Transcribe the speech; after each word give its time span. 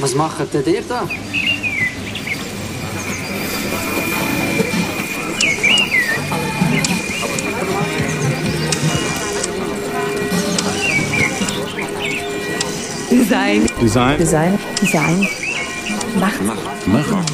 Was 0.00 0.14
macht 0.14 0.54
denn 0.54 0.64
ihr 0.64 0.82
da? 0.82 1.06
Design. 13.10 13.66
Design. 13.78 14.18
Design. 14.18 14.58
Design. 14.80 15.28
Machen. 16.18 16.46
Machen. 16.86 17.24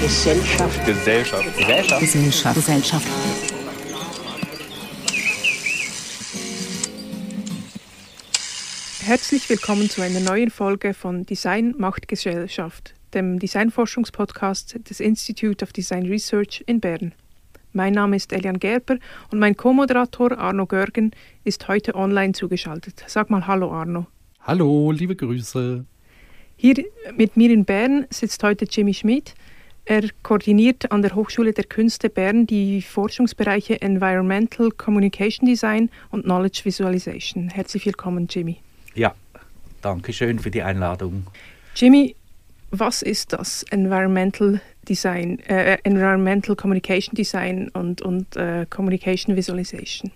Gesellschaft. 0.00 0.86
Gesellschaft. 0.86 1.44
Gesellschaft. 1.56 2.00
Gesellschaft. 2.00 2.54
Gesellschaft. 2.54 3.06
Herzlich 9.10 9.50
willkommen 9.50 9.90
zu 9.90 10.02
einer 10.02 10.20
neuen 10.20 10.50
Folge 10.50 10.94
von 10.94 11.26
Design 11.26 11.74
macht 11.76 12.06
Gesellschaft, 12.06 12.94
dem 13.12 13.40
Designforschungspodcast 13.40 14.88
des 14.88 15.00
Institute 15.00 15.64
of 15.64 15.72
Design 15.72 16.06
Research 16.06 16.62
in 16.66 16.78
Bern. 16.78 17.12
Mein 17.72 17.94
Name 17.94 18.14
ist 18.14 18.32
Elian 18.32 18.60
Gerber 18.60 18.98
und 19.32 19.40
mein 19.40 19.56
Co-Moderator 19.56 20.38
Arno 20.38 20.64
Görgen 20.64 21.10
ist 21.42 21.66
heute 21.66 21.96
online 21.96 22.34
zugeschaltet. 22.34 23.02
Sag 23.08 23.30
mal 23.30 23.48
Hallo 23.48 23.72
Arno. 23.72 24.06
Hallo, 24.42 24.92
liebe 24.92 25.16
Grüße. 25.16 25.84
Hier 26.54 26.84
mit 27.16 27.36
mir 27.36 27.50
in 27.50 27.64
Bern 27.64 28.06
sitzt 28.10 28.44
heute 28.44 28.64
Jimmy 28.64 28.94
Schmid. 28.94 29.34
Er 29.86 30.08
koordiniert 30.22 30.92
an 30.92 31.02
der 31.02 31.16
Hochschule 31.16 31.52
der 31.52 31.64
Künste 31.64 32.10
Bern 32.10 32.46
die 32.46 32.80
Forschungsbereiche 32.80 33.82
Environmental 33.82 34.70
Communication 34.70 35.46
Design 35.46 35.90
und 36.12 36.22
Knowledge 36.26 36.60
Visualization. 36.62 37.48
Herzlich 37.48 37.84
willkommen, 37.86 38.28
Jimmy. 38.30 38.58
Ja, 38.94 39.14
danke 39.82 40.12
schön 40.12 40.38
für 40.38 40.50
die 40.50 40.62
Einladung. 40.62 41.26
Jimmy, 41.76 42.14
was 42.70 43.02
ist 43.02 43.32
das 43.32 43.64
Environmental 43.70 44.60
Design, 44.88 45.38
äh, 45.40 45.78
Environmental 45.84 46.56
Communication 46.56 47.14
Design 47.14 47.68
und, 47.70 48.02
und 48.02 48.36
äh, 48.36 48.66
Communication 48.68 49.36
Visualization? 49.36 50.10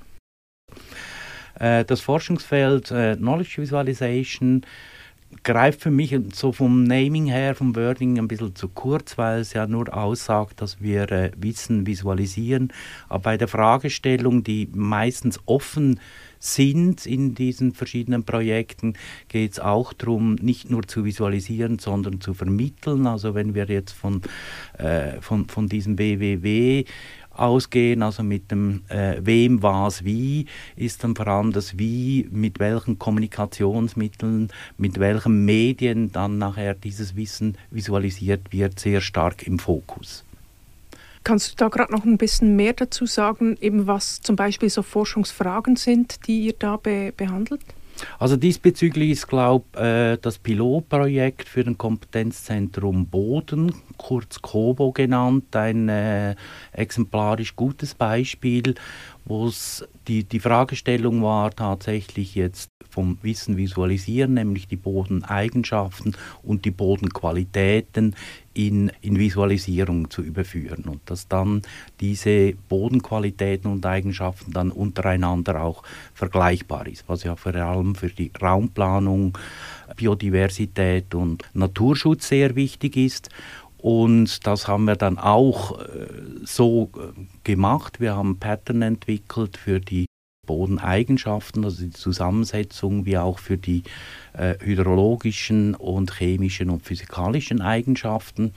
Äh, 1.59 1.85
das 1.85 2.01
Forschungsfeld 2.01 2.91
äh, 2.91 3.17
Knowledge 3.17 3.63
Visualization 3.63 4.65
greift 5.43 5.81
für 5.83 5.91
mich 5.91 6.17
so 6.33 6.53
vom 6.53 6.85
Naming 6.85 7.27
her, 7.27 7.55
vom 7.55 7.75
Wording 7.77 8.19
ein 8.19 8.29
bisschen 8.29 8.55
zu 8.55 8.69
kurz, 8.69 9.19
weil 9.19 9.41
es 9.41 9.53
ja 9.53 9.67
nur 9.67 9.95
aussagt, 9.95 10.61
dass 10.61 10.81
wir 10.81 11.11
äh, 11.11 11.31
Wissen 11.37 11.87
visualisieren. 11.87 12.73
Aber 13.09 13.25
bei 13.25 13.37
der 13.37 13.49
Fragestellung, 13.49 14.45
die 14.45 14.69
meistens 14.73 15.41
offen 15.47 16.01
sind 16.39 17.07
in 17.07 17.35
diesen 17.35 17.73
verschiedenen 17.73 18.25
Projekten, 18.25 18.95
geht 19.29 19.53
es 19.53 19.61
auch 19.61 19.95
darum, 19.95 20.35
nicht 20.35 20.71
nur 20.71 20.87
zu 20.87 21.05
visualisieren, 21.05 21.79
sondern 21.79 22.21
zu 22.21 22.35
vermitteln. 22.35 23.07
Also 23.07 23.35
wenn 23.35 23.55
wir 23.55 23.65
jetzt 23.65 23.93
von, 23.93 24.21
äh, 24.79 25.21
von, 25.21 25.48
von 25.48 25.69
diesem 25.69 25.98
WWW 25.98 26.85
ausgehen, 27.37 28.03
also 28.03 28.23
mit 28.23 28.51
dem 28.51 28.83
äh, 28.89 29.17
wem, 29.21 29.63
was, 29.63 30.05
wie, 30.05 30.47
ist 30.77 31.05
dann 31.05 31.15
vor 31.15 31.27
allem 31.27 31.53
das 31.53 31.79
Wie, 31.79 32.29
mit 32.31 32.59
welchen 32.59 32.99
Kommunikationsmitteln, 32.99 34.51
mit 34.79 34.99
welchen 34.99 35.45
Medien 35.45 36.13
dann 36.13 36.39
nachher 36.39 36.75
dieses 36.75 37.17
Wissen 37.17 37.57
visualisiert 37.71 38.53
wird, 38.53 38.79
sehr 38.79 39.01
stark 39.01 39.47
im 39.47 39.59
Fokus. 39.59 40.25
Kannst 41.25 41.53
du 41.53 41.57
da 41.57 41.69
gerade 41.69 41.93
noch 41.93 42.05
ein 42.05 42.19
bisschen 42.19 42.55
mehr 42.55 42.75
dazu 42.75 43.07
sagen, 43.07 43.57
eben 43.61 43.87
was 43.87 44.21
zum 44.21 44.37
Beispiel 44.37 44.69
so 44.69 44.83
Forschungsfragen 44.83 45.77
sind, 45.77 46.27
die 46.27 46.47
ihr 46.47 46.55
da 46.59 46.77
be 46.77 47.13
behandelt? 47.17 47.63
Also 48.19 48.37
diesbezüglich 48.37 49.11
ist, 49.11 49.28
glaube 49.28 49.64
ich, 49.75 49.81
äh, 49.81 50.17
das 50.20 50.39
Pilotprojekt 50.39 51.48
für 51.48 51.61
ein 51.61 51.78
Kompetenzzentrum 51.78 53.06
Boden, 53.06 53.75
kurz 53.97 54.41
COBO 54.41 54.92
genannt, 54.92 55.55
ein 55.55 55.89
äh, 55.89 56.34
exemplarisch 56.73 57.56
gutes 57.56 57.95
Beispiel, 57.95 58.74
wo 59.24 59.51
die, 60.08 60.24
die 60.24 60.41
Fragestellung 60.41 61.23
war 61.23 61.51
tatsächlich 61.51 62.35
jetzt 62.35 62.73
vom 62.95 63.19
Wissen 63.23 63.57
visualisieren, 63.57 64.35
nämlich 64.35 64.69
die 64.69 64.77
Bodeneigenschaften 64.77 66.17
und 66.45 66.65
die 66.65 66.71
Bodenqualitäten 66.71 68.15
in, 68.55 68.93
in 69.01 69.19
Visualisierung 69.19 70.11
zu 70.11 70.23
überführen 70.23 70.85
und 70.85 71.01
dass 71.07 71.27
dann 71.27 71.63
diese 72.01 72.53
Bodenqualitäten 72.69 73.71
und 73.71 73.85
Eigenschaften 73.85 74.53
dann 74.53 74.71
untereinander 74.71 75.61
auch 75.61 75.83
vergleichbar 76.15 76.87
ist, 76.87 77.09
was 77.09 77.25
ja 77.25 77.35
vor 77.35 77.55
allem 77.57 77.97
für 77.97 78.11
die 78.11 78.31
Raumplanung, 78.41 79.37
Biodiversität 79.97 81.17
und 81.17 81.43
Naturschutz 81.53 82.29
sehr 82.29 82.55
wichtig 82.55 82.97
ist. 82.97 83.29
Und 83.77 84.47
das 84.47 84.67
haben 84.67 84.85
wir 84.87 84.97
dann 84.97 85.19
auch 85.19 85.79
äh, 85.79 86.07
so 86.45 86.91
äh, 86.97 87.21
gemacht. 87.43 88.01
Wir 88.01 88.17
haben 88.17 88.39
Pattern 88.39 88.81
entwickelt 88.81 89.59
für 89.59 89.79
die 89.79 90.07
Bodeneigenschaften, 90.47 91.65
also 91.65 91.83
die 91.83 91.91
Zusammensetzung, 91.91 93.07
wie 93.07 93.19
auch 93.19 93.39
für 93.39 93.57
die 93.57 93.83
äh, 94.33 94.55
hydrologischen 94.61 95.75
und 95.75 96.19
chemischen 96.19 96.71
und 96.71 96.85
physikalischen 96.85 97.61
Eigenschaften. 97.61 98.53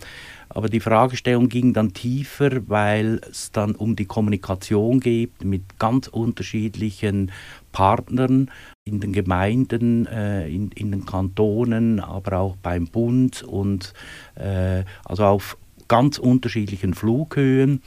Aber 0.49 0.69
die 0.69 0.79
Fragestellung 0.79 1.49
ging 1.49 1.73
dann 1.73 1.93
tiefer, 1.93 2.67
weil 2.67 3.21
es 3.29 3.51
dann 3.51 3.75
um 3.75 3.95
die 3.95 4.05
Kommunikation 4.05 4.99
geht 4.99 5.43
mit 5.43 5.77
ganz 5.77 6.07
unterschiedlichen 6.07 7.31
Partnern 7.71 8.49
in 8.85 8.99
den 8.99 9.13
Gemeinden, 9.13 10.05
äh, 10.07 10.47
in, 10.47 10.71
in, 10.71 10.91
den 10.91 11.05
Kantonen, 11.05 11.99
aber 11.99 12.39
auch 12.39 12.55
beim 12.55 12.87
Bund 12.87 13.43
und 13.43 13.93
äh, 14.35 14.83
also 15.03 15.25
auf 15.25 15.57
ganz 15.87 16.17
unterschiedlichen 16.17 16.93
Flughöhen. 16.93 17.81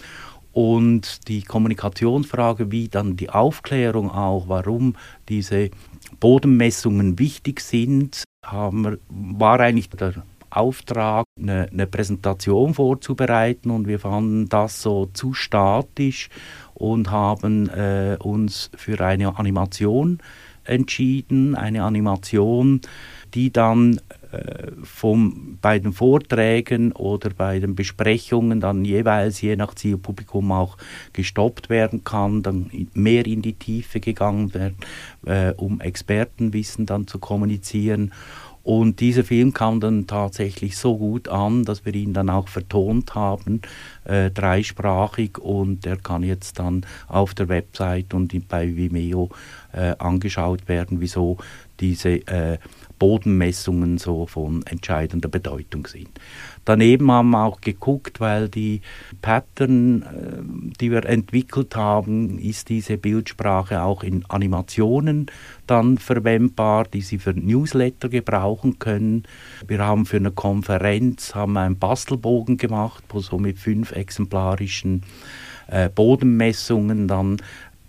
Und 0.53 1.29
die 1.29 1.43
Kommunikationsfrage, 1.43 2.73
wie 2.73 2.89
dann 2.89 3.17
die 3.17 3.31
Aufklärung 3.31 4.11
auch, 4.11 4.49
warum 4.49 4.97
diese 5.29 5.71
Bodenmessungen 6.19 7.19
wichtig 7.19 7.61
sind, 7.61 8.25
haben, 8.45 8.99
war 9.09 9.61
eigentlich 9.61 9.91
der 9.91 10.25
Auftrag, 10.51 11.25
eine, 11.39 11.69
eine, 11.71 11.87
Präsentation 11.87 12.75
vorzubereiten. 12.75 13.71
Und 13.71 13.87
wir 13.87 14.01
fanden 14.01 14.49
das 14.49 14.83
so 14.83 15.07
zu 15.07 15.33
statisch 15.33 16.29
und 16.75 17.11
haben 17.11 17.69
äh, 17.69 18.17
uns 18.19 18.71
für 18.77 19.01
eine 19.01 19.39
Animation 19.39 20.19
entschieden, 20.65 21.55
eine 21.55 21.85
Animation, 21.85 22.81
die 23.35 23.53
dann 23.53 24.01
vom, 24.85 25.59
bei 25.61 25.79
den 25.79 25.93
Vorträgen 25.93 26.93
oder 26.93 27.31
bei 27.31 27.59
den 27.59 27.75
Besprechungen 27.75 28.61
dann 28.61 28.85
jeweils 28.85 29.41
je 29.41 29.57
nach 29.57 29.75
Zielpublikum 29.75 30.53
auch 30.53 30.77
gestoppt 31.13 31.69
werden 31.69 32.05
kann, 32.05 32.43
dann 32.43 32.71
mehr 32.95 33.27
in 33.27 33.43
die 33.43 33.55
Tiefe 33.55 34.01
gegangen 34.01 34.55
wird, 34.55 34.75
äh, 35.27 35.53
um 35.57 35.81
Expertenwissen 35.81 36.87
dann 36.87 37.07
zu 37.07 37.19
kommunizieren. 37.19 38.13
Und 38.63 39.01
dieser 39.01 39.25
Film 39.25 39.55
kam 39.55 39.81
dann 39.81 40.07
tatsächlich 40.07 40.77
so 40.77 40.99
gut 40.99 41.29
an, 41.29 41.65
dass 41.65 41.87
wir 41.87 41.95
ihn 41.95 42.13
dann 42.13 42.29
auch 42.29 42.49
vertont 42.49 43.15
haben, 43.15 43.63
äh, 44.05 44.31
dreisprachig. 44.31 45.39
Und 45.39 45.87
er 45.87 45.97
kann 45.97 46.23
jetzt 46.23 46.59
dann 46.59 46.85
auf 47.09 47.33
der 47.35 47.49
Website 47.49 48.13
und 48.13 48.49
bei 48.49 48.77
Vimeo 48.77 49.31
äh, 49.73 49.95
angeschaut 49.99 50.69
werden, 50.69 51.01
wieso 51.01 51.39
diese 51.81 52.11
äh, 52.27 52.59
Bodenmessungen 53.01 53.99
so 53.99 54.27
von 54.27 54.63
entscheidender 54.67 55.29
Bedeutung 55.29 55.87
sind. 55.87 56.11
Daneben 56.65 57.11
haben 57.11 57.31
wir 57.31 57.45
auch 57.45 57.61
geguckt, 57.61 58.21
weil 58.21 58.49
die 58.49 58.83
Pattern, 59.23 60.03
äh, 60.03 60.75
die 60.81 60.93
wir 60.93 61.05
entwickelt 61.07 61.75
haben, 61.75 62.39
ist 62.39 62.69
diese 62.69 62.99
Bildsprache 62.99 63.83
auch 63.83 64.05
in 64.05 64.25
Animationen 64.29 65.27
dann 65.67 65.99
verwendbar, 65.99 66.85
die 66.85 67.01
Sie 67.01 67.19
für 67.19 67.33
Newsletter 67.33 68.09
gebrauchen 68.09 68.79
können. 68.79 69.25
Wir 69.67 69.79
haben 69.79 70.05
für 70.05 70.19
eine 70.19 70.31
Konferenz 70.31 71.35
haben 71.35 71.57
einen 71.57 71.79
Bastelbogen 71.79 72.59
gemacht, 72.59 73.03
wo 73.09 73.21
so 73.21 73.39
mit 73.39 73.59
fünf 73.59 73.93
exemplarischen 73.93 75.03
äh, 75.69 75.89
Bodenmessungen 75.89 77.09
dann 77.09 77.39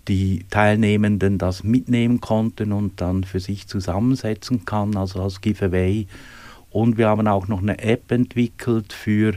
die 0.08 0.44
Teilnehmenden 0.50 1.38
das 1.38 1.62
mitnehmen 1.62 2.20
konnten 2.20 2.72
und 2.72 3.00
dann 3.00 3.24
für 3.24 3.40
sich 3.40 3.68
zusammensetzen 3.68 4.64
kann, 4.64 4.96
also 4.96 5.22
als 5.22 5.40
Giveaway. 5.40 6.06
Und 6.70 6.98
wir 6.98 7.08
haben 7.08 7.28
auch 7.28 7.48
noch 7.48 7.62
eine 7.62 7.78
App 7.78 8.10
entwickelt 8.10 8.92
für 8.92 9.34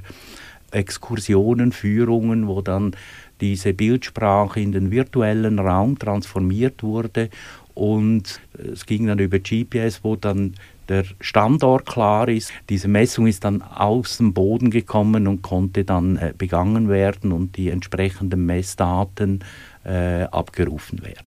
Exkursionen, 0.72 1.72
Führungen, 1.72 2.48
wo 2.48 2.62
dann 2.62 2.96
diese 3.42 3.74
Bildsprache 3.74 4.60
in 4.60 4.72
den 4.72 4.92
virtuellen 4.92 5.60
Raum 5.60 6.00
transformiert 6.00 6.84
wurde 6.84 7.30
und 7.76 8.40
es 8.74 8.86
ging 8.86 9.06
dann 9.06 9.20
über 9.20 9.38
GPS, 9.40 10.00
wo 10.04 10.16
dann 10.16 10.56
der 10.88 11.04
Standort 11.20 11.86
klar 11.86 12.30
ist. 12.30 12.52
Diese 12.70 12.88
Messung 12.88 13.28
ist 13.28 13.44
dann 13.44 13.62
aus 13.62 14.18
dem 14.18 14.34
Boden 14.34 14.72
gekommen 14.72 15.28
und 15.28 15.42
konnte 15.42 15.84
dann 15.84 16.16
äh, 16.18 16.34
begangen 16.36 16.88
werden 16.90 17.32
und 17.32 17.58
die 17.58 17.70
entsprechenden 17.70 18.46
Messdaten 18.46 19.44
äh, 19.86 20.24
abgerufen 20.24 21.04
werden. 21.04 21.26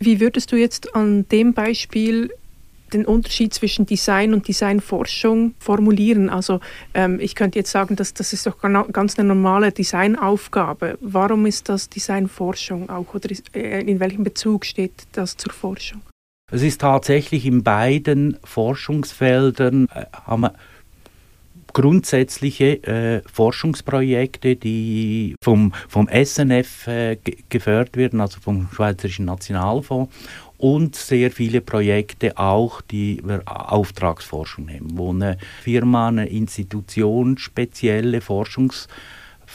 Wie 0.00 0.20
würdest 0.20 0.52
du 0.52 0.56
jetzt 0.56 0.94
an 0.94 1.28
dem 1.28 1.54
Beispiel 1.54 2.30
den 2.92 3.04
Unterschied 3.04 3.52
zwischen 3.52 3.86
Design 3.86 4.34
und 4.34 4.46
Designforschung 4.48 5.54
formulieren? 5.58 6.30
Also 6.30 6.60
ähm, 6.94 7.18
ich 7.20 7.34
könnte 7.34 7.58
jetzt 7.58 7.70
sagen, 7.70 7.96
dass 7.96 8.14
das 8.14 8.32
ist 8.32 8.46
doch 8.46 8.58
ganz 8.92 9.18
eine 9.18 9.28
normale 9.28 9.72
Designaufgabe. 9.72 10.98
Warum 11.00 11.46
ist 11.46 11.68
das 11.68 11.88
Designforschung 11.88 12.88
auch 12.90 13.14
oder 13.14 13.30
ist, 13.30 13.54
äh, 13.54 13.80
in 13.80 14.00
welchem 14.00 14.24
Bezug 14.24 14.64
steht 14.64 15.04
das 15.12 15.36
zur 15.36 15.52
Forschung? 15.52 16.02
Es 16.52 16.62
ist 16.62 16.82
tatsächlich 16.82 17.46
in 17.46 17.62
beiden 17.62 18.38
Forschungsfeldern 18.44 19.88
äh, 19.94 20.04
haben 20.12 20.42
wir 20.42 20.54
grundsätzliche 21.74 22.82
äh, 22.84 23.22
Forschungsprojekte, 23.30 24.56
die 24.56 25.34
vom, 25.42 25.74
vom 25.88 26.08
SNF 26.08 26.86
äh, 26.86 27.18
gefördert 27.50 27.98
werden, 27.98 28.22
also 28.22 28.40
vom 28.40 28.68
Schweizerischen 28.72 29.26
Nationalfonds, 29.26 30.14
und 30.56 30.96
sehr 30.96 31.30
viele 31.30 31.60
Projekte 31.60 32.38
auch, 32.38 32.80
die 32.80 33.20
wir 33.22 33.42
Auftragsforschung 33.44 34.64
nehmen, 34.64 34.92
wo 34.94 35.10
eine 35.10 35.36
Firma, 35.62 36.08
eine 36.08 36.26
Institution 36.26 37.36
spezielle 37.36 38.22
Forschungs 38.22 38.88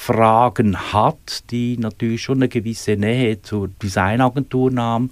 Fragen 0.01 0.93
hat, 0.93 1.51
die 1.51 1.77
natürlich 1.77 2.23
schon 2.23 2.37
eine 2.37 2.47
gewisse 2.47 2.95
Nähe 2.95 3.41
zur 3.41 3.67
Designagentur 3.67 4.73
haben, 4.77 5.11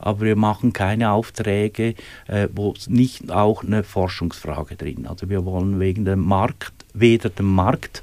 aber 0.00 0.22
wir 0.22 0.36
machen 0.36 0.72
keine 0.72 1.12
Aufträge, 1.12 1.94
äh, 2.26 2.48
wo 2.52 2.74
nicht 2.88 3.30
auch 3.30 3.62
eine 3.62 3.84
Forschungsfrage 3.84 4.74
drin. 4.74 5.06
Also 5.06 5.30
wir 5.30 5.44
wollen 5.44 5.78
wegen 5.78 6.04
dem 6.04 6.20
Markt 6.20 6.72
weder 6.94 7.28
dem 7.30 7.54
Markt 7.54 8.02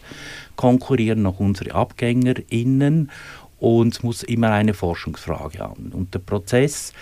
konkurrieren 0.55 1.21
noch 1.21 1.41
unsere 1.41 1.75
AbgängerInnen 1.75 3.11
und 3.59 3.93
es 3.93 4.01
muss 4.01 4.23
immer 4.23 4.51
eine 4.51 4.73
Forschungsfrage 4.73 5.59
haben. 5.59 5.91
Und 5.93 6.13
der 6.13 6.19
Prozess 6.19 6.93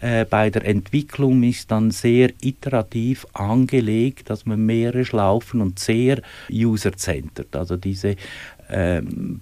äh, 0.00 0.24
bei 0.24 0.48
der 0.48 0.64
Entwicklung 0.64 1.42
ist 1.42 1.70
dann 1.70 1.90
sehr 1.90 2.30
iterativ 2.40 3.26
angelegt, 3.34 4.30
dass 4.30 4.46
man 4.46 4.64
mehrere 4.64 5.04
Schlaufen 5.04 5.60
und 5.60 5.78
sehr 5.78 6.22
user-centered, 6.50 7.54
also 7.54 7.76
diese 7.76 8.16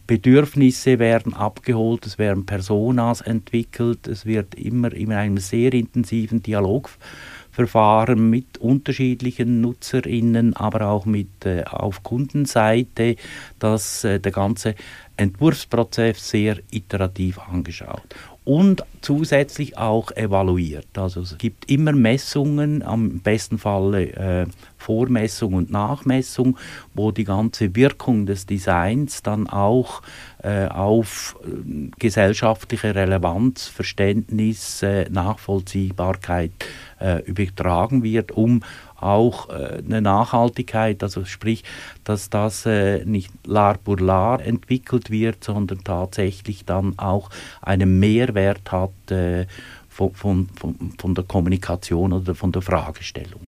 Bedürfnisse 0.06 0.98
werden 0.98 1.34
abgeholt, 1.34 2.06
es 2.06 2.18
werden 2.18 2.46
Personas 2.46 3.20
entwickelt, 3.20 4.08
es 4.08 4.24
wird 4.24 4.54
immer 4.54 4.92
in 4.92 5.12
einem 5.12 5.36
sehr 5.36 5.74
intensiven 5.74 6.42
Dialogverfahren 6.42 8.30
mit 8.30 8.56
unterschiedlichen 8.58 9.60
NutzerInnen, 9.60 10.56
aber 10.56 10.88
auch 10.88 11.04
mit 11.04 11.44
äh, 11.44 11.64
auf 11.64 12.02
Kundenseite, 12.02 13.16
dass 13.58 14.04
äh, 14.04 14.18
der 14.18 14.32
ganze 14.32 14.74
Entwurfsprozess 15.18 16.30
sehr 16.30 16.58
iterativ 16.70 17.38
angeschaut 17.38 18.14
und 18.48 18.82
zusätzlich 19.02 19.76
auch 19.76 20.10
evaluiert. 20.12 20.96
Also 20.96 21.20
es 21.20 21.36
gibt 21.36 21.70
immer 21.70 21.92
Messungen, 21.92 22.82
am 22.82 23.18
besten 23.18 23.58
Fall 23.58 23.94
äh, 23.94 24.46
Vormessung 24.78 25.52
und 25.52 25.70
Nachmessung, 25.70 26.56
wo 26.94 27.10
die 27.10 27.24
ganze 27.24 27.76
Wirkung 27.76 28.24
des 28.24 28.46
Designs 28.46 29.22
dann 29.22 29.48
auch 29.48 30.00
äh, 30.42 30.66
auf 30.66 31.38
äh, 31.44 31.90
gesellschaftliche 31.98 32.94
Relevanz, 32.94 33.66
Verständnis, 33.66 34.82
äh, 34.82 35.10
Nachvollziehbarkeit 35.10 36.52
äh, 36.52 36.87
übertragen 37.26 38.02
wird, 38.02 38.32
um 38.32 38.62
auch 39.00 39.48
äh, 39.48 39.82
eine 39.84 40.02
Nachhaltigkeit, 40.02 41.02
also 41.02 41.24
sprich, 41.24 41.64
dass 42.04 42.30
das 42.30 42.66
äh, 42.66 43.04
nicht 43.04 43.32
lar 43.46 43.78
pour 43.78 43.98
lar 43.98 44.40
entwickelt 44.40 45.10
wird, 45.10 45.44
sondern 45.44 45.84
tatsächlich 45.84 46.64
dann 46.64 46.98
auch 46.98 47.30
einen 47.62 47.98
Mehrwert 47.98 48.72
hat 48.72 49.10
äh, 49.10 49.46
von, 49.88 50.14
von, 50.14 50.48
von, 50.54 50.94
von 50.98 51.14
der 51.14 51.24
Kommunikation 51.24 52.12
oder 52.12 52.34
von 52.34 52.52
der 52.52 52.62
Fragestellung. 52.62 53.42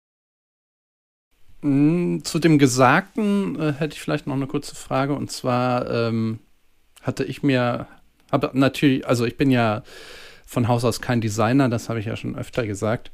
Mm, 1.61 2.19
zu 2.23 2.39
dem 2.39 2.59
Gesagten 2.59 3.59
äh, 3.59 3.73
hätte 3.73 3.95
ich 3.95 4.01
vielleicht 4.01 4.27
noch 4.27 4.35
eine 4.35 4.47
kurze 4.47 4.75
Frage 4.75 5.13
und 5.13 5.31
zwar 5.31 5.89
ähm, 5.89 6.39
hatte 7.01 7.23
ich 7.23 7.41
mir, 7.41 7.87
aber 8.29 8.51
natürlich, 8.53 9.07
also 9.07 9.25
ich 9.25 9.37
bin 9.37 9.49
ja 9.49 9.83
von 10.45 10.67
Haus 10.67 10.85
aus 10.85 11.01
kein 11.01 11.21
Designer, 11.21 11.69
das 11.69 11.89
habe 11.89 11.99
ich 11.99 12.05
ja 12.05 12.15
schon 12.15 12.37
öfter 12.37 12.65
gesagt. 12.65 13.11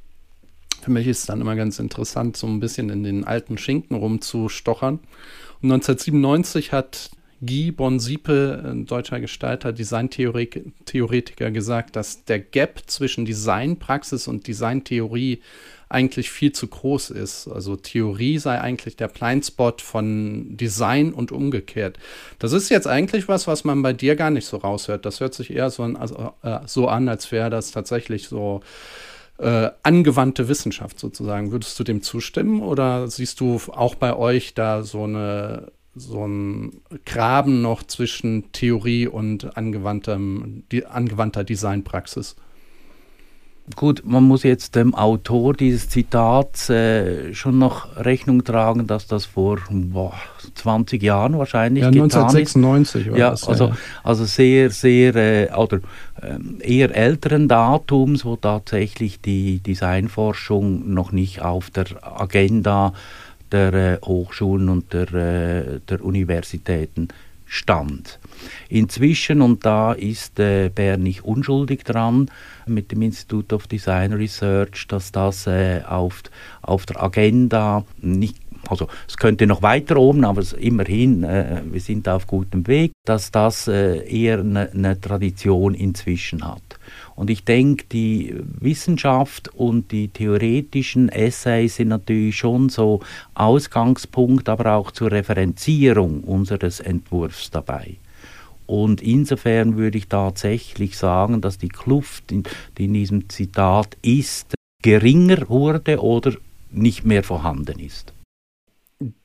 Für 0.84 0.92
mich 0.92 1.08
ist 1.08 1.20
es 1.20 1.26
dann 1.28 1.40
immer 1.40 1.56
ganz 1.56 1.80
interessant, 1.80 2.36
so 2.36 2.46
ein 2.46 2.60
bisschen 2.60 2.90
in 2.90 3.04
den 3.04 3.24
alten 3.24 3.58
Schinken 3.58 3.96
rumzustochern. 3.96 5.00
Und 5.62 5.72
1997 5.72 6.74
hat 6.74 7.10
Guy 7.40 7.72
Bonsiepe, 7.72 8.62
ein 8.66 8.86
deutscher 8.86 9.22
Gestalter, 9.22 9.72
Designtheoretiker, 9.72 11.52
gesagt, 11.52 11.96
dass 11.96 12.26
der 12.26 12.40
Gap 12.40 12.82
zwischen 12.88 13.24
Designpraxis 13.24 14.28
und 14.28 14.46
Designtheorie 14.46 15.42
eigentlich 15.88 16.32
viel 16.32 16.52
zu 16.52 16.68
groß 16.68 17.12
ist. 17.12 17.48
Also 17.48 17.78
Theorie 17.78 18.40
sei 18.40 18.60
eigentlich 18.60 18.98
der 18.98 19.08
Blindspot 19.08 19.82
von 19.82 20.58
Design 20.58 21.14
und 21.14 21.32
umgekehrt. 21.32 21.98
Das 22.40 22.52
ist 22.52 22.68
jetzt 22.68 22.88
eigentlich 22.88 23.30
was, 23.30 23.48
was 23.48 23.64
man 23.64 23.82
bei 23.84 23.94
dir 23.94 24.18
gar 24.18 24.32
nicht 24.32 24.46
so 24.46 24.58
raushört. 24.58 25.06
Das 25.06 25.22
hört 25.22 25.34
sich 25.34 25.52
eher 25.52 25.70
so 25.70 25.84
an, 25.84 25.96
also, 25.96 26.34
äh, 26.42 26.60
so 26.66 26.90
an 26.90 27.08
als 27.08 27.32
wäre 27.32 27.50
das 27.50 27.72
tatsächlich 27.72 28.28
so 28.28 28.62
äh, 29.38 29.72
angewandte 29.84 30.48
Wissenschaft 30.48 31.00
sozusagen. 31.00 31.52
Würdest 31.52 31.80
du 31.80 31.84
dem 31.84 32.02
zustimmen 32.02 32.62
oder 32.62 33.08
siehst 33.08 33.40
du 33.40 33.60
auch 33.72 33.96
bei 33.96 34.16
euch 34.16 34.54
da 34.54 34.84
so 34.84 35.04
eine 35.04 35.72
so 35.96 36.26
ein 36.26 36.82
Graben 37.06 37.62
noch 37.62 37.84
zwischen 37.84 38.52
Theorie 38.52 39.08
und 39.08 39.56
angewandtem, 39.58 40.64
die, 40.72 40.86
angewandter 40.86 41.44
Designpraxis? 41.44 42.36
Gut, 43.78 44.02
man 44.04 44.24
muss 44.26 44.44
jetzt 44.44 44.76
dem 44.76 44.94
Autor 44.94 45.54
dieses 45.54 45.88
Zitats 45.88 46.70
äh, 46.70 47.34
schon 47.34 47.60
noch 47.60 47.96
Rechnung 47.96 48.44
tragen, 48.44 48.88
dass 48.88 49.08
das 49.08 49.24
vor 49.24 49.60
boah, 49.72 50.14
20 50.56 51.02
Jahren 51.02 51.38
wahrscheinlich 51.38 51.84
ja, 51.84 51.90
getan 51.90 52.04
1996 52.04 53.06
ist. 53.06 53.12
war 53.12 53.18
ja, 53.18 53.30
das. 53.30 53.48
Also, 53.48 53.68
ja. 53.68 53.78
also 54.04 54.26
sehr, 54.26 54.70
sehr, 54.70 55.16
äh, 55.16 55.50
oder 55.56 55.80
äh, 56.22 56.38
eher 56.60 56.94
älteren 56.94 57.48
Datums, 57.48 58.26
wo 58.26 58.36
tatsächlich 58.36 59.22
die 59.22 59.60
Designforschung 59.60 60.94
noch 60.94 61.14
nicht 61.14 61.42
auf 61.42 61.70
der 61.70 61.86
Agenda 62.02 62.92
der 63.54 63.74
äh, 63.74 63.98
Hochschulen 64.04 64.68
und 64.68 64.92
der, 64.92 65.14
äh, 65.14 65.80
der 65.88 66.04
Universitäten 66.04 67.08
stand. 67.54 68.20
Inzwischen, 68.68 69.42
und 69.42 69.66
da 69.66 69.94
ist 69.94 70.40
äh, 70.40 70.70
Bern 70.70 71.04
nicht 71.04 71.24
unschuldig 71.24 71.84
dran, 71.84 72.32
mit 72.66 72.92
dem 72.92 73.04
Institute 73.04 73.54
of 73.54 73.68
Design 73.68 74.12
Research, 74.12 74.88
dass 74.88 75.12
das 75.12 75.46
äh, 75.46 75.82
auf, 75.88 76.24
auf 76.62 76.86
der 76.86 77.02
Agenda 77.02 77.86
nicht 78.02 78.38
also 78.70 78.88
es 79.10 79.18
könnte 79.18 79.46
noch 79.46 79.62
weiter 79.62 79.98
oben, 79.98 80.24
aber 80.24 80.42
immerhin, 80.58 81.26
äh, 81.26 81.62
wir 81.66 81.82
sind 81.82 82.08
auf 82.08 82.28
gutem 82.28 82.66
Weg, 82.66 82.94
dass 83.06 83.30
das 83.30 83.68
äh, 83.68 83.98
eher 84.08 84.40
eine 84.40 84.70
ne 84.72 85.00
Tradition 85.02 85.74
inzwischen 85.74 86.48
hat. 86.48 86.62
Und 87.16 87.30
ich 87.30 87.46
denke, 87.46 87.86
die 87.92 88.36
Wissenschaft 88.60 89.50
und 89.50 89.92
die 89.92 90.08
theoretischen 90.08 91.10
Essays 91.10 91.76
sind 91.76 91.90
natürlich 91.90 92.36
schon 92.38 92.70
so 92.70 93.02
Ausgangspunkt, 93.36 94.50
aber 94.50 94.74
auch 94.74 94.92
zur 94.92 95.12
Referenzierung 95.12 96.24
unseres 96.24 96.80
Entwurfs 96.80 97.52
dabei. 97.52 97.98
Und 98.66 99.02
insofern 99.02 99.78
würde 99.78 99.98
ich 99.98 100.08
tatsächlich 100.08 100.98
sagen, 100.98 101.42
dass 101.42 101.58
die 101.58 101.70
Kluft, 101.70 102.32
die 102.32 102.86
in 102.86 102.94
diesem 102.94 103.30
Zitat 103.30 103.98
ist, 104.02 104.56
geringer 104.82 105.50
wurde 105.50 106.02
oder 106.02 106.34
nicht 106.72 107.06
mehr 107.06 107.24
vorhanden 107.24 107.80
ist. 107.80 108.14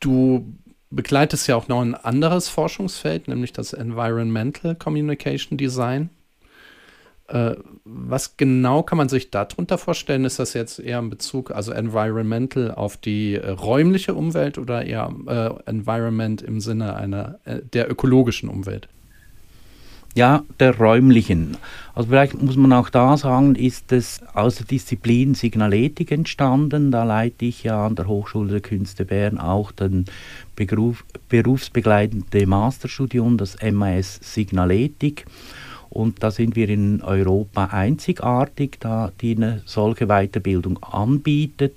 Du 0.00 0.44
begleitest 0.90 1.46
ja 1.48 1.56
auch 1.56 1.68
noch 1.68 1.80
ein 1.80 1.94
anderes 1.94 2.48
Forschungsfeld, 2.48 3.28
nämlich 3.28 3.52
das 3.52 3.72
Environmental 3.72 4.74
Communication 4.74 5.56
Design. 5.56 6.10
Äh, 7.28 7.56
was 7.84 8.36
genau 8.38 8.82
kann 8.82 8.98
man 8.98 9.08
sich 9.08 9.30
darunter 9.30 9.76
vorstellen? 9.76 10.24
Ist 10.24 10.38
das 10.38 10.54
jetzt 10.54 10.78
eher 10.80 10.98
in 10.98 11.10
Bezug, 11.10 11.50
also 11.50 11.72
environmental 11.72 12.72
auf 12.72 12.96
die 12.96 13.34
äh, 13.34 13.50
räumliche 13.50 14.14
Umwelt 14.14 14.56
oder 14.56 14.84
eher 14.84 15.12
äh, 15.26 15.70
Environment 15.70 16.40
im 16.40 16.60
Sinne 16.60 16.96
einer 16.96 17.38
äh, 17.44 17.60
der 17.72 17.90
ökologischen 17.90 18.48
Umwelt? 18.48 18.88
Ja, 20.14 20.42
der 20.58 20.76
räumlichen. 20.76 21.58
Also 21.94 22.08
vielleicht 22.08 22.42
muss 22.42 22.56
man 22.56 22.72
auch 22.72 22.88
da 22.88 23.16
sagen, 23.16 23.54
ist 23.54 23.92
es 23.92 24.20
aus 24.32 24.56
der 24.56 24.66
Disziplin 24.66 25.34
Signaletik 25.34 26.10
entstanden. 26.10 26.90
Da 26.90 27.04
leite 27.04 27.44
ich 27.44 27.62
ja 27.62 27.86
an 27.86 27.94
der 27.94 28.08
Hochschule 28.08 28.50
der 28.50 28.60
Künste 28.60 29.04
Bern 29.04 29.38
auch 29.38 29.70
den 29.70 30.06
Beruf, 30.56 31.04
berufsbegleitende 31.28 32.46
Masterstudium, 32.46 33.36
das 33.36 33.58
MAS 33.62 34.18
Signaletik. 34.22 35.26
Und 35.98 36.22
da 36.22 36.30
sind 36.30 36.54
wir 36.54 36.68
in 36.68 37.02
Europa 37.02 37.70
einzigartig, 37.72 38.76
da 38.78 39.10
die 39.20 39.34
eine 39.34 39.62
solche 39.64 40.06
Weiterbildung 40.06 40.80
anbietet 40.80 41.74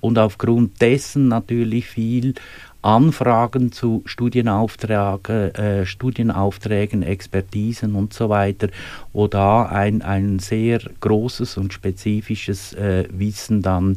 und 0.00 0.20
aufgrund 0.20 0.80
dessen 0.80 1.26
natürlich 1.26 1.88
viel 1.88 2.34
Anfragen 2.82 3.72
zu 3.72 4.04
äh, 4.04 5.84
Studienaufträgen, 5.84 7.02
Expertisen 7.02 7.96
und 7.96 8.14
so 8.14 8.28
weiter, 8.28 8.68
wo 9.12 9.26
da 9.26 9.66
ein, 9.66 10.00
ein 10.00 10.38
sehr 10.38 10.78
großes 11.00 11.56
und 11.56 11.72
spezifisches 11.72 12.72
äh, 12.74 13.08
Wissen 13.10 13.62
dann 13.62 13.96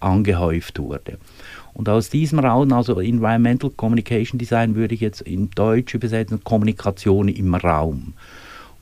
angehäuft 0.00 0.78
wurde. 0.78 1.18
Und 1.74 1.90
aus 1.90 2.08
diesem 2.08 2.38
Raum, 2.38 2.72
also 2.72 2.98
Environmental 2.98 3.68
Communication 3.68 4.38
Design, 4.38 4.76
würde 4.76 4.94
ich 4.94 5.02
jetzt 5.02 5.20
in 5.20 5.50
Deutsch 5.50 5.92
übersetzen, 5.92 6.42
Kommunikation 6.42 7.28
im 7.28 7.54
Raum. 7.54 8.14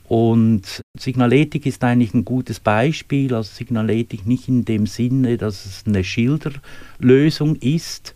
Und 0.09 0.81
Signaletik 0.99 1.67
ist 1.67 1.85
eigentlich 1.85 2.15
ein 2.15 2.25
gutes 2.25 2.61
Beispiel. 2.61 3.35
Also 3.35 3.55
Signaletik 3.55 4.27
nicht 4.27 4.49
in 4.49 4.65
dem 4.65 4.87
Sinne, 4.87 5.37
dass 5.37 5.67
es 5.67 5.85
eine 5.87 6.03
Schilderlösung 6.03 7.57
ist, 7.57 8.15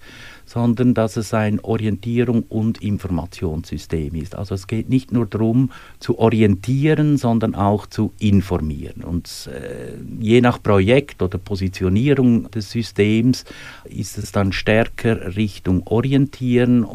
sondern 0.52 0.92
dass 0.92 1.16
es 1.16 1.32
ein 1.32 1.60
Orientierung- 1.60 2.44
und 2.50 2.82
Informationssystem 2.82 4.14
ist. 4.14 4.34
Also 4.34 4.54
es 4.54 4.66
geht 4.66 4.90
nicht 4.90 5.10
nur 5.10 5.24
darum 5.24 5.70
zu 5.98 6.18
orientieren, 6.18 7.16
sondern 7.16 7.54
auch 7.54 7.86
zu 7.86 8.12
informieren. 8.18 9.02
Und 9.02 9.48
äh, 9.50 9.94
je 10.20 10.42
nach 10.42 10.62
Projekt 10.62 11.22
oder 11.22 11.38
Positionierung 11.38 12.50
des 12.50 12.70
Systems 12.70 13.46
ist 13.84 14.18
es 14.18 14.30
dann 14.30 14.52
stärker 14.52 15.36
Richtung 15.36 15.86
Orientieren, 15.86 16.86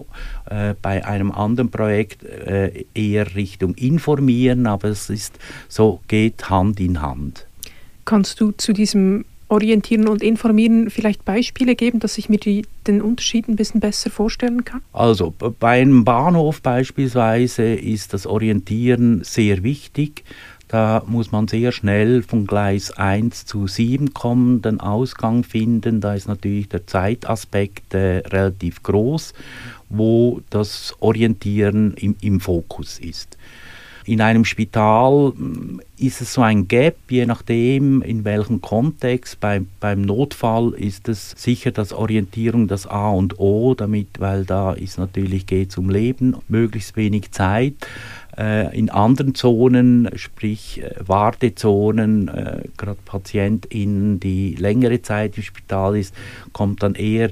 äh, 0.45 0.75
bei 0.79 1.03
einem 1.03 1.31
anderen 1.31 1.71
Projekt 1.71 2.23
äh, 2.23 2.85
eher 2.93 3.33
Richtung 3.33 3.73
Informieren, 3.73 4.67
aber 4.67 4.89
es 4.89 5.09
ist 5.09 5.39
so 5.67 5.99
geht 6.07 6.51
Hand 6.51 6.79
in 6.79 7.01
Hand. 7.01 7.47
Kannst 8.05 8.39
du 8.39 8.51
zu 8.51 8.71
diesem 8.71 9.25
Orientieren 9.49 10.07
und 10.07 10.21
Informieren 10.21 10.89
vielleicht 10.89 11.23
Beispiele 11.23 11.75
geben, 11.75 11.99
dass 11.99 12.17
ich 12.17 12.29
mir 12.29 12.37
die, 12.37 12.65
den 12.85 13.01
Unterschied 13.01 13.47
ein 13.47 13.55
bisschen 13.55 13.79
besser 13.79 14.09
vorstellen 14.09 14.65
kann? 14.65 14.81
Also 14.93 15.33
bei 15.37 15.81
einem 15.81 16.03
Bahnhof 16.03 16.61
beispielsweise 16.61 17.73
ist 17.73 18.13
das 18.13 18.27
Orientieren 18.27 19.23
sehr 19.23 19.63
wichtig. 19.63 20.23
Da 20.67 21.01
muss 21.07 21.31
man 21.31 21.47
sehr 21.47 21.71
schnell 21.71 22.21
von 22.23 22.45
Gleis 22.45 22.91
1 22.91 23.45
zu 23.45 23.67
7 23.67 24.13
kommen, 24.13 24.61
den 24.61 24.81
Ausgang 24.81 25.45
finden. 25.45 26.01
Da 26.01 26.13
ist 26.13 26.27
natürlich 26.27 26.67
der 26.67 26.85
Zeitaspekt 26.85 27.93
äh, 27.93 28.17
relativ 28.27 28.83
groß, 28.83 29.33
wo 29.87 30.41
das 30.49 30.93
Orientieren 30.99 31.93
im, 31.93 32.17
im 32.19 32.41
Fokus 32.41 32.99
ist. 32.99 33.37
In 34.07 34.21
einem 34.21 34.45
Spital 34.45 35.33
mm, 35.35 35.81
ist 35.97 36.21
es 36.21 36.33
so 36.33 36.41
ein 36.41 36.69
Gap, 36.69 36.95
je 37.09 37.25
nachdem 37.25 38.01
in 38.01 38.23
welchem 38.23 38.61
Kontext. 38.61 39.41
Bei, 39.41 39.61
beim 39.81 40.01
Notfall 40.01 40.73
ist 40.75 41.09
es 41.09 41.31
sicher 41.31 41.71
das 41.71 41.91
Orientierung 41.91 42.69
das 42.69 42.87
A 42.87 43.09
und 43.09 43.37
O, 43.37 43.75
damit, 43.75 44.07
weil 44.19 44.45
da 44.45 44.71
ist 44.71 44.97
natürlich 44.97 45.45
geht 45.45 45.71
es 45.71 45.77
um 45.77 45.89
Leben, 45.89 46.37
möglichst 46.47 46.95
wenig 46.95 47.31
Zeit 47.31 47.75
äh, 48.37 48.73
in 48.77 48.89
anderen 48.89 49.35
Zonen, 49.35 50.09
sprich 50.15 50.81
äh, 50.81 50.95
Wartezonen, 51.05 52.29
äh, 52.29 52.61
gerade 52.77 52.99
PatientInnen, 53.03 54.21
die 54.21 54.55
längere 54.55 55.01
Zeit 55.01 55.35
im 55.35 55.43
Spital 55.43 55.97
ist, 55.97 56.15
kommt 56.53 56.81
dann 56.81 56.95
eher 56.95 57.31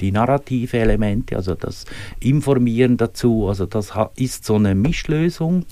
die 0.00 0.10
narrative 0.10 0.78
Elemente, 0.78 1.36
also 1.36 1.54
das 1.54 1.84
Informieren 2.18 2.96
dazu. 2.96 3.46
Also 3.46 3.66
das 3.66 3.92
ist 4.16 4.44
so 4.44 4.56
eine 4.56 4.74
Mischlösung. 4.74 5.64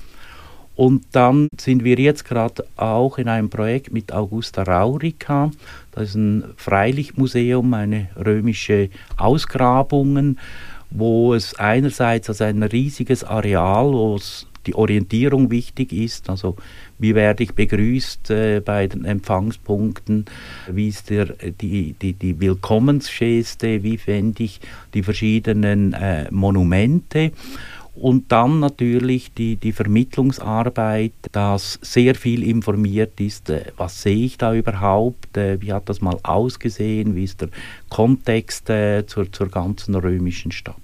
Und 0.79 1.07
dann 1.11 1.49
sind 1.59 1.83
wir 1.83 1.99
jetzt 1.99 2.25
gerade 2.25 2.65
auch 2.77 3.19
in 3.19 3.27
einem 3.27 3.51
Projekt 3.51 3.93
mit 3.93 4.13
Augusta 4.13 4.63
Raurica. 4.63 5.51
Das 5.91 6.11
ist 6.11 6.15
ein 6.15 6.45
Freilichtmuseum, 6.57 7.75
eine 7.75 8.11
römische 8.17 8.89
Ausgrabungen, 9.17 10.39
wo 10.91 11.35
es 11.35 11.57
einerseits 11.57 12.29
also 12.29 12.45
ein 12.45 12.63
riesiges 12.63 13.25
Areal, 13.25 13.87
wo 13.87 14.21
die 14.69 14.77
Orientierung 14.77 15.51
wichtig 15.51 15.93
ist, 15.93 16.31
also 16.31 16.55
wie 16.99 17.15
werde 17.15 17.43
ich 17.43 17.55
begrüßt 17.55 18.31
äh, 18.31 18.61
bei 18.61 18.87
den 18.87 19.05
Empfangspunkten, 19.05 20.27
wie 20.71 20.89
ist 20.89 21.11
der, 21.11 21.27
die, 21.61 21.95
die, 21.95 22.13
die 22.13 22.39
Willkommensgeste, 22.39 23.83
wie 23.83 23.97
fände 23.97 24.45
ich 24.45 24.61
die 24.95 25.03
verschiedenen 25.03 25.93
äh, 25.95 26.31
Monumente 26.31 27.33
und 28.01 28.31
dann 28.33 28.61
natürlich 28.61 29.33
die, 29.35 29.57
die 29.57 29.73
Vermittlungsarbeit, 29.73 31.13
dass 31.33 31.79
sehr 31.83 32.15
viel 32.15 32.43
informiert 32.43 33.21
ist, 33.21 33.51
äh, 33.51 33.67
was 33.77 34.03
sehe 34.03 34.25
ich 34.25 34.39
da 34.39 34.55
überhaupt, 34.55 35.37
äh, 35.37 35.61
wie 35.61 35.73
hat 35.73 35.89
das 35.89 36.01
mal 36.01 36.19
ausgesehen, 36.23 37.15
wie 37.15 37.25
ist 37.25 37.41
der 37.41 37.49
Kontext 37.89 38.71
äh, 38.71 39.07
zur, 39.07 39.33
zur 39.33 39.49
ganzen 39.49 39.95
römischen 39.95 40.53
Stadt. 40.53 40.77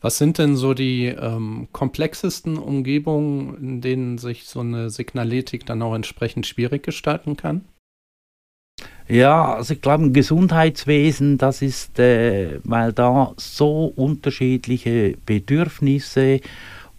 Was 0.00 0.18
sind 0.18 0.36
denn 0.36 0.54
so 0.54 0.74
die 0.74 1.06
ähm, 1.06 1.68
komplexesten 1.72 2.58
Umgebungen, 2.58 3.56
in 3.56 3.80
denen 3.80 4.18
sich 4.18 4.44
so 4.44 4.60
eine 4.60 4.90
Signaletik 4.90 5.64
dann 5.64 5.80
auch 5.80 5.94
entsprechend 5.94 6.46
schwierig 6.46 6.82
gestalten 6.82 7.38
kann? 7.38 7.62
Ja, 9.06 9.56
also 9.56 9.74
ich 9.74 9.82
glaube, 9.82 10.04
im 10.04 10.12
Gesundheitswesen, 10.14 11.36
das 11.36 11.60
ist, 11.60 11.98
äh, 11.98 12.58
weil 12.64 12.92
da 12.94 13.32
so 13.36 13.92
unterschiedliche 13.96 15.16
Bedürfnisse 15.26 16.40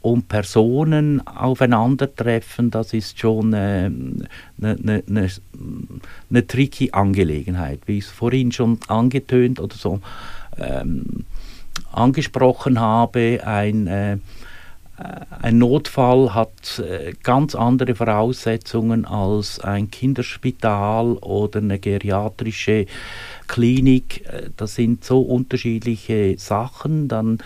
und 0.01 0.27
Personen 0.27 1.25
aufeinandertreffen, 1.25 2.69
das 2.69 2.93
ist 2.93 3.19
schon 3.19 3.55
eine 3.55 3.87
äh, 3.87 4.75
ne, 4.77 5.03
ne, 5.07 5.29
ne, 6.29 6.45
tricky 6.45 6.91
Angelegenheit, 6.91 7.79
wie 7.87 7.97
ich 7.97 8.05
es 8.05 8.11
vorhin 8.11 8.51
schon 8.51 8.77
angetönt 8.87 9.59
oder 9.59 9.75
so 9.75 9.99
ähm, 10.59 11.25
angesprochen 11.91 12.79
habe. 12.79 13.39
Ein 13.43 13.87
äh, 13.87 14.17
ein 14.97 15.57
Notfall 15.57 16.33
hat 16.33 16.79
äh, 16.79 17.13
ganz 17.21 17.53
andere 17.53 17.95
Voraussetzungen 17.95 19.05
als 19.05 19.59
ein 19.59 19.91
Kinderspital 19.91 21.13
oder 21.17 21.59
eine 21.59 21.79
geriatrische 21.79 22.85
Klinik. 23.47 24.25
Äh, 24.25 24.49
das 24.55 24.75
sind 24.75 25.03
so 25.03 25.21
unterschiedliche 25.21 26.35
Sachen. 26.37 27.09
Dann 27.09 27.39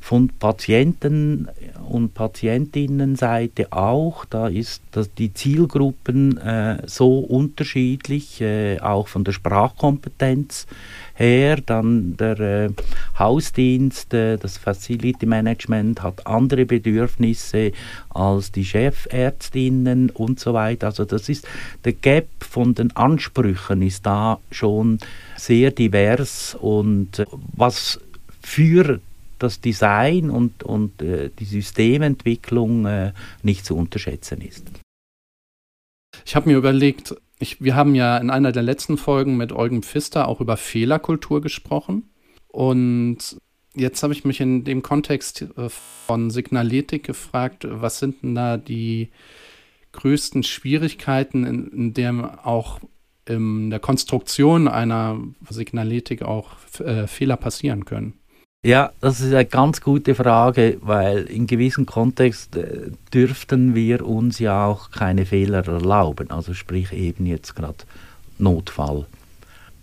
von 0.00 0.28
Patienten- 0.38 1.48
und 1.88 2.12
Patientinnenseite 2.12 3.72
auch. 3.72 4.26
Da 4.26 4.48
ist 4.48 4.82
das, 4.90 5.12
die 5.14 5.32
Zielgruppen 5.32 6.36
äh, 6.36 6.82
so 6.86 7.20
unterschiedlich, 7.20 8.40
äh, 8.42 8.80
auch 8.80 9.08
von 9.08 9.24
der 9.24 9.32
Sprachkompetenz 9.32 10.66
her. 11.14 11.58
Dann 11.64 12.16
der 12.16 12.40
äh, 12.40 12.70
Hausdienst, 13.18 14.12
äh, 14.14 14.36
das 14.36 14.58
Facility 14.58 15.26
Management 15.26 16.02
hat 16.02 16.26
andere 16.26 16.66
Bedürfnisse 16.66 17.72
als 18.10 18.52
die 18.52 18.64
Chefärztinnen 18.64 20.10
und 20.10 20.40
so 20.40 20.54
weiter. 20.54 20.88
Also 20.88 21.04
das 21.04 21.28
ist 21.28 21.46
der 21.84 21.92
Gap 21.92 22.28
von 22.40 22.74
den 22.74 22.94
Ansprüchen 22.96 23.82
ist 23.82 24.06
da 24.06 24.38
schon 24.50 24.98
sehr 25.36 25.70
divers 25.70 26.56
und 26.60 27.18
äh, 27.18 27.26
was 27.56 28.00
für 28.42 29.00
das 29.38 29.60
Design 29.60 30.30
und, 30.30 30.62
und 30.62 31.02
äh, 31.02 31.30
die 31.38 31.44
Systementwicklung 31.44 32.86
äh, 32.86 33.12
nicht 33.42 33.64
zu 33.64 33.76
unterschätzen 33.76 34.40
ist. 34.40 34.64
Ich 36.24 36.34
habe 36.36 36.48
mir 36.48 36.56
überlegt, 36.56 37.14
ich, 37.38 37.60
wir 37.60 37.74
haben 37.74 37.94
ja 37.94 38.16
in 38.16 38.30
einer 38.30 38.52
der 38.52 38.62
letzten 38.62 38.96
Folgen 38.96 39.36
mit 39.36 39.52
Eugen 39.52 39.82
Pfister 39.82 40.28
auch 40.28 40.40
über 40.40 40.56
Fehlerkultur 40.56 41.40
gesprochen. 41.40 42.10
Und 42.48 43.36
jetzt 43.74 44.02
habe 44.02 44.12
ich 44.12 44.24
mich 44.24 44.40
in 44.40 44.64
dem 44.64 44.82
Kontext 44.82 45.42
äh, 45.56 45.68
von 45.68 46.30
Signaletik 46.30 47.04
gefragt, 47.04 47.66
was 47.68 47.98
sind 47.98 48.22
denn 48.22 48.34
da 48.34 48.56
die 48.56 49.10
größten 49.92 50.42
Schwierigkeiten, 50.42 51.44
in, 51.44 51.68
in 51.68 51.94
der 51.94 52.46
auch 52.46 52.80
in 53.26 53.70
der 53.70 53.80
Konstruktion 53.80 54.68
einer 54.68 55.18
Signaletik 55.48 56.22
auch 56.22 56.50
äh, 56.80 57.06
Fehler 57.06 57.36
passieren 57.36 57.84
können? 57.84 58.14
Ja, 58.64 58.92
das 59.02 59.20
ist 59.20 59.34
eine 59.34 59.44
ganz 59.44 59.82
gute 59.82 60.14
Frage, 60.14 60.78
weil 60.80 61.24
in 61.24 61.46
gewissem 61.46 61.84
Kontext 61.84 62.56
äh, 62.56 62.92
dürften 63.12 63.74
wir 63.74 64.06
uns 64.06 64.38
ja 64.38 64.64
auch 64.64 64.90
keine 64.90 65.26
Fehler 65.26 65.68
erlauben, 65.68 66.30
also 66.30 66.54
sprich 66.54 66.90
eben 66.94 67.26
jetzt 67.26 67.54
gerade 67.54 67.84
Notfall. 68.38 69.04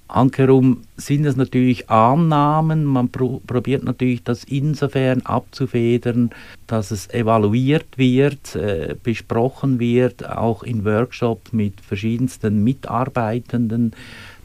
Ankerum 0.07 0.81
sind 0.97 1.25
es 1.25 1.35
natürlich 1.35 1.91
Annahmen, 1.91 2.83
man 2.83 3.09
pro 3.09 3.39
probiert 3.45 3.83
natürlich 3.83 4.23
das 4.23 4.43
insofern 4.45 5.21
abzufedern, 5.21 6.31
dass 6.65 6.89
es 6.89 7.07
evaluiert 7.11 7.99
wird, 7.99 8.55
äh, 8.55 8.95
besprochen 9.03 9.79
wird, 9.79 10.27
auch 10.27 10.63
in 10.63 10.85
Workshops 10.85 11.53
mit 11.53 11.79
verschiedensten 11.81 12.63
Mitarbeitenden, 12.63 13.93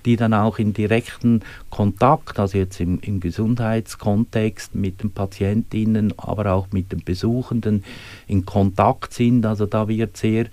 die 0.06 0.16
dann 0.16 0.32
auch 0.32 0.58
in 0.58 0.72
direkten 0.72 1.42
Kontakt, 1.68 2.38
also 2.38 2.56
jetzt 2.56 2.80
im, 2.80 3.00
im 3.00 3.20
Gesundheitskontext 3.20 4.75
mit 4.75 5.02
den 5.02 5.10
Patientinnen, 5.10 6.14
aber 6.16 6.52
auch 6.52 6.68
mit 6.70 6.92
den 6.92 7.02
Besuchenden 7.04 7.84
in 8.28 8.46
Kontakt 8.46 9.12
sind. 9.12 9.44
Also 9.44 9.66
da 9.66 9.88
wird 9.88 10.16
sehr 10.16 10.46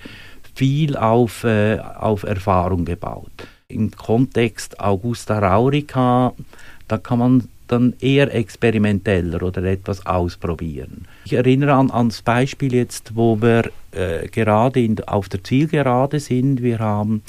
viel 0.55 0.97
auf, 0.97 1.43
äh, 1.43 1.79
auf 1.79 2.23
Erfahrung 2.23 2.83
gebaut. 2.85 3.31
Im 3.67 3.91
Kontext 3.91 4.79
Augusta 4.79 5.39
Raurica, 5.39 6.33
da 6.87 6.97
kann 6.97 7.19
man 7.19 7.47
dann 7.67 7.93
eher 7.99 8.33
experimenteller 8.33 9.41
oder 9.41 9.63
etwas 9.63 10.05
ausprobieren. 10.05 11.07
Ich 11.25 11.33
erinnere 11.33 11.73
an, 11.73 12.09
das 12.09 12.21
Beispiel 12.21 12.73
jetzt, 12.73 13.15
wo 13.15 13.41
wir 13.41 13.71
äh, 13.91 14.27
gerade 14.27 14.81
in, 14.81 15.01
auf 15.05 15.29
der 15.29 15.43
Zielgerade 15.43 16.19
sind. 16.19 16.61
Wir 16.61 16.79
haben 16.79 17.23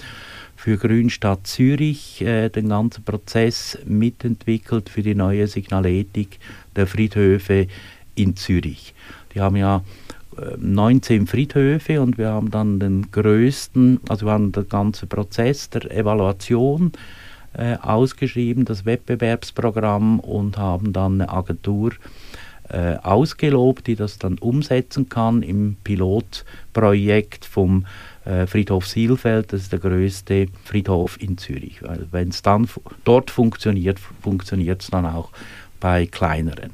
für 0.65 0.79
Grünstadt 0.79 1.47
Zürich 1.47 2.23
äh, 2.23 2.49
den 2.49 2.71
ganzen 2.71 3.05
Prozess 3.05 3.79
mitentwickelt 3.85 4.89
für 4.89 5.03
die 5.03 5.15
neue 5.15 5.47
Signaletik 5.47 6.39
der 6.75 6.87
Friedhöfe 6.87 7.67
in 8.15 8.35
Zürich. 8.35 8.95
Die 9.35 9.43
haben 9.43 9.57
ja 9.57 9.83
19 10.57 11.27
Friedhöfe 11.27 12.01
und 12.01 12.17
wir 12.17 12.31
haben 12.31 12.51
dann 12.51 12.81
den 12.81 13.11
größten, 13.11 14.01
also 14.09 14.25
wir 14.25 14.33
haben 14.33 14.53
den 14.53 14.67
ganzen 14.67 15.07
Prozess 15.07 15.69
der 15.69 15.91
Evaluation 15.91 16.93
äh, 17.53 17.77
ausgeschrieben, 17.77 18.65
das 18.65 18.87
Wettbewerbsprogramm 18.87 20.19
und 20.19 20.57
haben 20.57 20.95
dann 20.95 21.21
eine 21.21 21.31
Agentur 21.31 21.93
äh, 22.71 22.97
ausgelobt, 23.03 23.87
die 23.87 23.97
das 23.97 24.19
dann 24.19 24.39
umsetzen 24.39 25.11
kann 25.11 25.43
im 25.43 25.77
Pilotprojekt 25.85 27.45
vom 27.45 27.85
Friedhof 28.47 28.87
Sielfeld. 28.87 29.53
Das 29.53 29.63
ist 29.63 29.73
der 29.73 29.79
größte 29.79 30.47
Friedhof 30.65 31.21
in 31.21 31.37
Zürich. 31.37 31.81
Wenn 32.11 32.29
es 32.29 32.43
dann 32.43 32.69
dort 33.05 33.31
funktioniert, 33.31 33.99
funktioniert 33.99 34.83
es 34.83 34.89
dann 34.89 35.07
auch 35.07 35.31
bei 35.81 36.07
kleineren. 36.07 36.71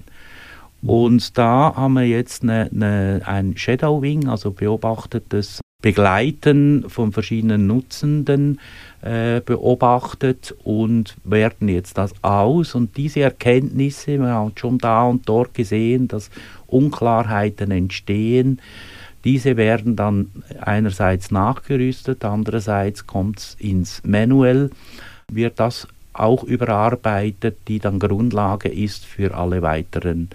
Und 0.83 1.37
da 1.37 1.75
haben 1.76 1.95
wir 1.95 2.07
jetzt 2.07 2.42
eine, 2.42 2.71
eine, 2.73 3.23
ein 3.26 3.57
Shadowing, 3.57 4.28
also 4.28 4.50
beobachtetes 4.50 5.61
Begleiten 5.83 6.85
von 6.88 7.12
verschiedenen 7.12 7.66
Nutzenden 7.66 8.61
äh, 9.02 9.40
beobachtet 9.40 10.54
und 10.62 11.16
werten 11.25 11.69
jetzt 11.69 11.97
das 11.97 12.12
aus. 12.23 12.75
Und 12.75 12.97
diese 12.97 13.21
Erkenntnisse, 13.21 14.19
wir 14.19 14.28
haben 14.28 14.52
schon 14.57 14.78
da 14.78 15.04
und 15.04 15.28
dort 15.28 15.54
gesehen, 15.54 16.07
dass 16.07 16.30
Unklarheiten 16.66 17.71
entstehen. 17.71 18.61
Diese 19.25 19.57
werden 19.57 19.97
dann 19.97 20.31
einerseits 20.61 21.31
nachgerüstet, 21.31 22.25
andererseits 22.25 23.07
kommt 23.07 23.39
es 23.39 23.57
ins 23.59 24.03
Manual, 24.05 24.71
wird 25.29 25.61
das 25.61 25.87
auch 26.12 26.43
überarbeitet, 26.45 27.59
die 27.69 27.79
dann 27.79 27.99
Grundlage 27.99 28.69
ist 28.69 29.05
für 29.05 29.35
alle 29.35 29.62
weiteren 29.62 30.31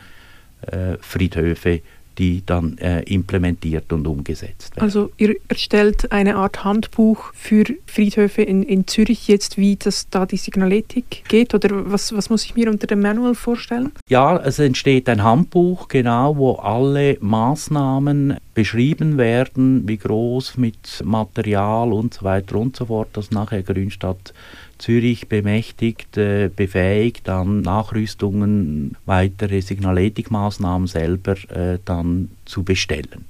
äh, 0.61 0.97
Friedhöfe, 1.01 1.81
die 2.17 2.43
dann 2.45 2.77
äh, 2.77 3.01
implementiert 3.01 3.91
und 3.93 4.07
umgesetzt 4.07 4.75
werden. 4.75 4.83
Also 4.83 5.11
ihr 5.17 5.35
erstellt 5.47 6.11
eine 6.11 6.35
Art 6.35 6.63
Handbuch 6.63 7.33
für 7.33 7.65
Friedhöfe 7.85 8.41
in, 8.41 8.63
in 8.63 8.87
Zürich 8.87 9.27
jetzt, 9.27 9.57
wie 9.57 9.75
das 9.75 10.09
da 10.09 10.25
die 10.25 10.37
Signaletik 10.37 11.23
geht 11.27 11.53
oder 11.53 11.91
was, 11.91 12.15
was 12.15 12.29
muss 12.29 12.45
ich 12.45 12.55
mir 12.55 12.69
unter 12.69 12.87
dem 12.87 13.01
Manual 13.01 13.35
vorstellen? 13.35 13.91
Ja, 14.09 14.37
es 14.37 14.59
entsteht 14.59 15.09
ein 15.09 15.23
Handbuch, 15.23 15.87
genau, 15.87 16.37
wo 16.37 16.53
alle 16.53 17.17
Maßnahmen 17.19 18.37
beschrieben 18.53 19.17
werden, 19.17 19.87
wie 19.87 19.97
groß 19.97 20.57
mit 20.57 21.03
Material 21.03 21.91
und 21.91 22.13
so 22.13 22.23
weiter 22.23 22.55
und 22.55 22.75
so 22.75 22.85
fort, 22.85 23.09
dass 23.13 23.31
nachher 23.31 23.63
Grünstadt 23.63 24.33
Zürich 24.77 25.27
bemächtigt, 25.27 26.17
äh, 26.17 26.49
befähigt, 26.53 27.27
dann 27.27 27.61
Nachrüstungen, 27.61 28.97
weitere 29.05 29.61
Signaletikmaßnahmen 29.61 30.87
selber 30.87 31.35
äh, 31.49 31.79
dann 31.85 32.29
zu 32.45 32.63
bestellen. 32.63 33.25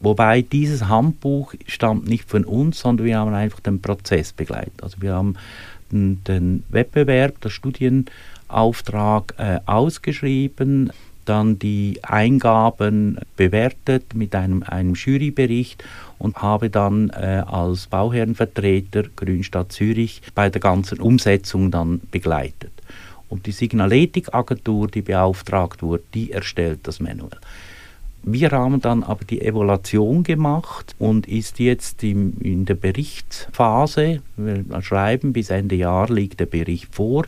Wobei 0.00 0.42
dieses 0.42 0.88
Handbuch 0.88 1.54
stammt 1.66 2.08
nicht 2.08 2.28
von 2.28 2.44
uns, 2.44 2.80
sondern 2.80 3.06
wir 3.06 3.18
haben 3.18 3.34
einfach 3.34 3.60
den 3.60 3.80
Prozess 3.80 4.32
begleitet. 4.32 4.82
Also 4.82 5.00
wir 5.00 5.14
haben 5.14 5.36
den, 5.90 6.64
Wettbewerb, 6.68 7.40
den 7.40 7.50
Studienauftrag 7.50 9.34
äh, 9.38 9.60
ausgeschrieben, 9.66 10.92
dann 11.24 11.58
die 11.58 12.00
Eingaben 12.02 13.18
bewertet 13.36 14.14
mit 14.14 14.34
einem, 14.34 14.62
einem 14.62 14.94
Jurybericht 14.94 15.82
und 16.18 16.36
habe 16.42 16.70
dann 16.70 17.10
äh, 17.10 17.42
als 17.46 17.86
Bauherrenvertreter 17.86 19.04
Grünstadt 19.16 19.72
Zürich 19.72 20.22
bei 20.34 20.50
der 20.50 20.60
ganzen 20.60 21.00
Umsetzung 21.00 21.70
dann 21.70 22.00
begleitet. 22.10 22.72
Und 23.28 23.46
die 23.46 23.52
Signaletik-Agentur, 23.52 24.88
die 24.88 25.02
beauftragt 25.02 25.82
wurde, 25.82 26.04
die 26.14 26.32
erstellt 26.32 26.80
das 26.84 27.00
Manual. 27.00 27.38
Wir 28.26 28.52
haben 28.52 28.80
dann 28.80 29.02
aber 29.02 29.24
die 29.26 29.42
Evaluation 29.42 30.22
gemacht 30.22 30.94
und 30.98 31.28
ist 31.28 31.58
jetzt 31.58 32.02
im, 32.02 32.38
in 32.40 32.64
der 32.64 32.74
Berichtsphase. 32.74 34.22
Wir 34.36 34.64
schreiben, 34.80 35.34
bis 35.34 35.50
Ende 35.50 35.74
Jahr 35.74 36.10
liegt 36.10 36.40
der 36.40 36.46
Bericht 36.46 36.94
vor. 36.94 37.26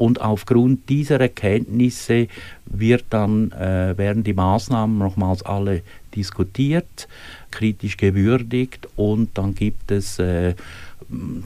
Und 0.00 0.22
aufgrund 0.22 0.88
dieser 0.88 1.20
Erkenntnisse 1.20 2.28
wird 2.64 3.04
dann, 3.10 3.52
äh, 3.52 3.98
werden 3.98 4.24
die 4.24 4.32
Maßnahmen 4.32 4.96
nochmals 4.96 5.42
alle 5.42 5.82
diskutiert, 6.14 7.06
kritisch 7.50 7.98
gewürdigt 7.98 8.88
und 8.96 9.36
dann 9.36 9.54
gibt 9.54 9.90
es, 9.90 10.18
äh, 10.18 10.54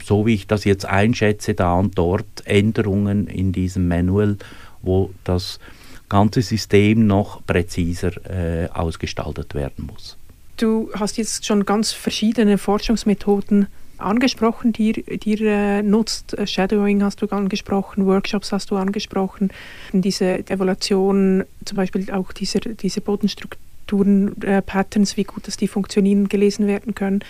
so 0.05 0.25
wie 0.25 0.35
ich 0.35 0.47
das 0.47 0.63
jetzt 0.63 0.85
einschätze, 0.85 1.53
da 1.53 1.73
und 1.73 1.97
dort 1.97 2.25
Änderungen 2.45 3.27
in 3.27 3.51
diesem 3.51 3.89
Manual, 3.89 4.37
wo 4.81 5.11
das 5.25 5.59
ganze 6.07 6.41
System 6.41 7.07
noch 7.07 7.45
präziser 7.45 8.13
äh, 8.29 8.69
ausgestaltet 8.69 9.53
werden 9.53 9.89
muss. 9.91 10.15
Du 10.55 10.89
hast 10.97 11.17
jetzt 11.17 11.45
schon 11.45 11.65
ganz 11.65 11.91
verschiedene 11.91 12.57
Forschungsmethoden 12.57 13.67
angesprochen, 13.97 14.73
die, 14.73 14.93
die 14.93 15.35
ihr 15.35 15.83
nutzt. 15.83 16.37
Äh, 16.37 16.47
Shadowing 16.47 17.03
hast 17.03 17.21
du 17.21 17.27
angesprochen, 17.27 18.05
Workshops 18.05 18.51
hast 18.51 18.71
du 18.71 18.75
angesprochen, 18.75 19.51
diese 19.91 20.47
Evaluation, 20.49 21.43
zum 21.63 21.75
Beispiel 21.75 22.11
auch 22.11 22.31
diese, 22.31 22.59
diese 22.59 23.01
Bodenstrukturen, 23.01 24.41
äh, 24.41 24.61
Patterns, 24.61 25.17
wie 25.17 25.23
gut 25.23 25.47
dass 25.47 25.57
die 25.57 25.67
funktionieren, 25.67 26.29
gelesen 26.29 26.67
werden 26.67 26.95
können. 26.95 27.23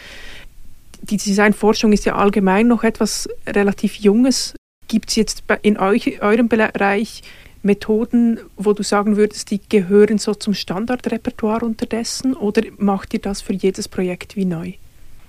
Die 1.02 1.18
Designforschung 1.18 1.94
ist 1.94 2.06
ja 2.06 2.16
allgemein 2.16 2.68
noch 2.68 2.84
etwas 2.84 3.30
relativ 3.48 3.96
Junges. 3.96 4.56
Gibt 4.88 5.10
es 5.10 5.16
jetzt 5.16 5.44
in 5.62 5.78
euch, 5.78 6.22
eurem 6.22 6.48
Bereich 6.48 7.22
Methoden, 7.66 8.40
wo 8.56 8.74
du 8.74 8.84
sagen 8.84 9.18
würdest, 9.18 9.50
die 9.50 9.60
gehören 9.68 10.20
so 10.20 10.36
zum 10.36 10.54
Standardrepertoire 10.54 11.66
unterdessen 11.66 12.36
oder 12.36 12.62
macht 12.78 13.14
ihr 13.16 13.20
das 13.20 13.42
für 13.42 13.54
jedes 13.54 13.88
Projekt 13.88 14.36
wie 14.36 14.46
neu? 14.46 14.74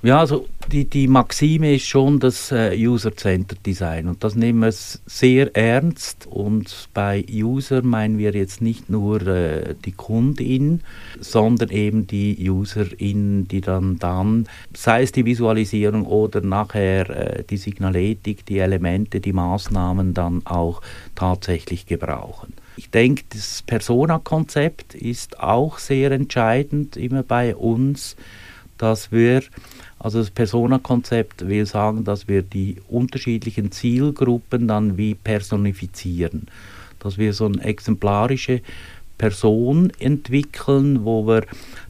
Ja, 0.06 0.20
also 0.20 0.46
die, 0.70 0.88
die 0.88 1.08
Maxime 1.08 1.74
ist 1.74 1.88
schon 1.88 2.20
das 2.20 2.52
äh, 2.52 2.76
User-Centered 2.78 3.66
Design. 3.66 4.06
Und 4.06 4.22
das 4.22 4.36
nehmen 4.36 4.60
wir 4.60 4.70
sehr 4.70 5.56
ernst. 5.56 6.28
Und 6.28 6.88
bei 6.94 7.24
User 7.28 7.82
meinen 7.82 8.16
wir 8.16 8.30
jetzt 8.30 8.62
nicht 8.62 8.88
nur 8.88 9.26
äh, 9.26 9.74
die 9.84 9.90
Kundin, 9.90 10.82
sondern 11.18 11.70
eben 11.70 12.06
die 12.06 12.48
Userin, 12.48 13.48
die 13.48 13.60
dann 13.60 13.98
dann, 13.98 14.46
sei 14.72 15.02
es 15.02 15.10
die 15.10 15.24
Visualisierung 15.24 16.06
oder 16.06 16.40
nachher 16.40 17.10
äh, 17.10 17.42
die 17.42 17.56
Signaletik, 17.56 18.46
die 18.46 18.58
Elemente, 18.60 19.18
die 19.18 19.32
Maßnahmen 19.32 20.14
dann 20.14 20.46
auch 20.46 20.82
tatsächlich 21.16 21.84
gebrauchen. 21.84 22.52
Ich 22.76 22.90
denke, 22.90 23.24
das 23.30 23.64
Persona-Konzept 23.66 24.94
ist 24.94 25.40
auch 25.40 25.78
sehr 25.78 26.12
entscheidend 26.12 26.96
immer 26.96 27.24
bei 27.24 27.56
uns, 27.56 28.14
dass 28.78 29.12
wir 29.12 29.42
also 29.98 30.18
das 30.18 30.30
Persona-Konzept 30.30 31.48
will 31.48 31.66
sagen, 31.66 32.04
dass 32.04 32.28
wir 32.28 32.42
die 32.42 32.76
unterschiedlichen 32.88 33.72
Zielgruppen 33.72 34.68
dann 34.68 34.96
wie 34.96 35.14
personifizieren. 35.14 36.48
Dass 36.98 37.18
wir 37.18 37.32
so 37.32 37.46
eine 37.46 37.62
exemplarische 37.62 38.60
Person 39.18 39.90
entwickeln, 39.98 41.04
wo 41.04 41.26
wir 41.26 41.44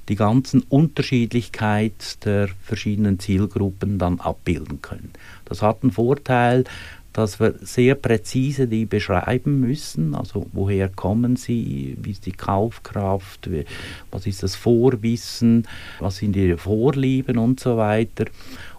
die 0.09 0.17
ganzen 0.17 0.63
Unterschiedlichkeit 0.63 2.25
der 2.25 2.49
verschiedenen 2.63 3.19
Zielgruppen 3.19 3.99
dann 3.99 4.21
abbilden 4.21 4.81
können. 4.83 5.11
Das 5.45 5.63
hat 5.63 5.83
einen 5.83 5.93
Vorteil, 5.93 6.65
dass 7.17 7.41
wir 7.41 7.55
sehr 7.63 7.95
präzise 7.95 8.69
die 8.69 8.85
beschreiben 8.85 9.59
müssen, 9.61 10.15
also 10.15 10.47
woher 10.53 10.91
kommen 10.91 11.37
sie, 11.37 11.97
wie 12.03 12.11
ist 12.11 12.27
die 12.27 12.33
Kaufkraft, 12.33 13.49
was 14.11 14.27
ist 14.27 14.43
das 14.43 14.55
Vorwissen, 14.55 15.67
was 15.99 16.19
sind 16.19 16.37
ihre 16.37 16.59
Vorlieben 16.59 17.39
und 17.39 17.59
so 17.59 17.79
weiter. 17.79 18.27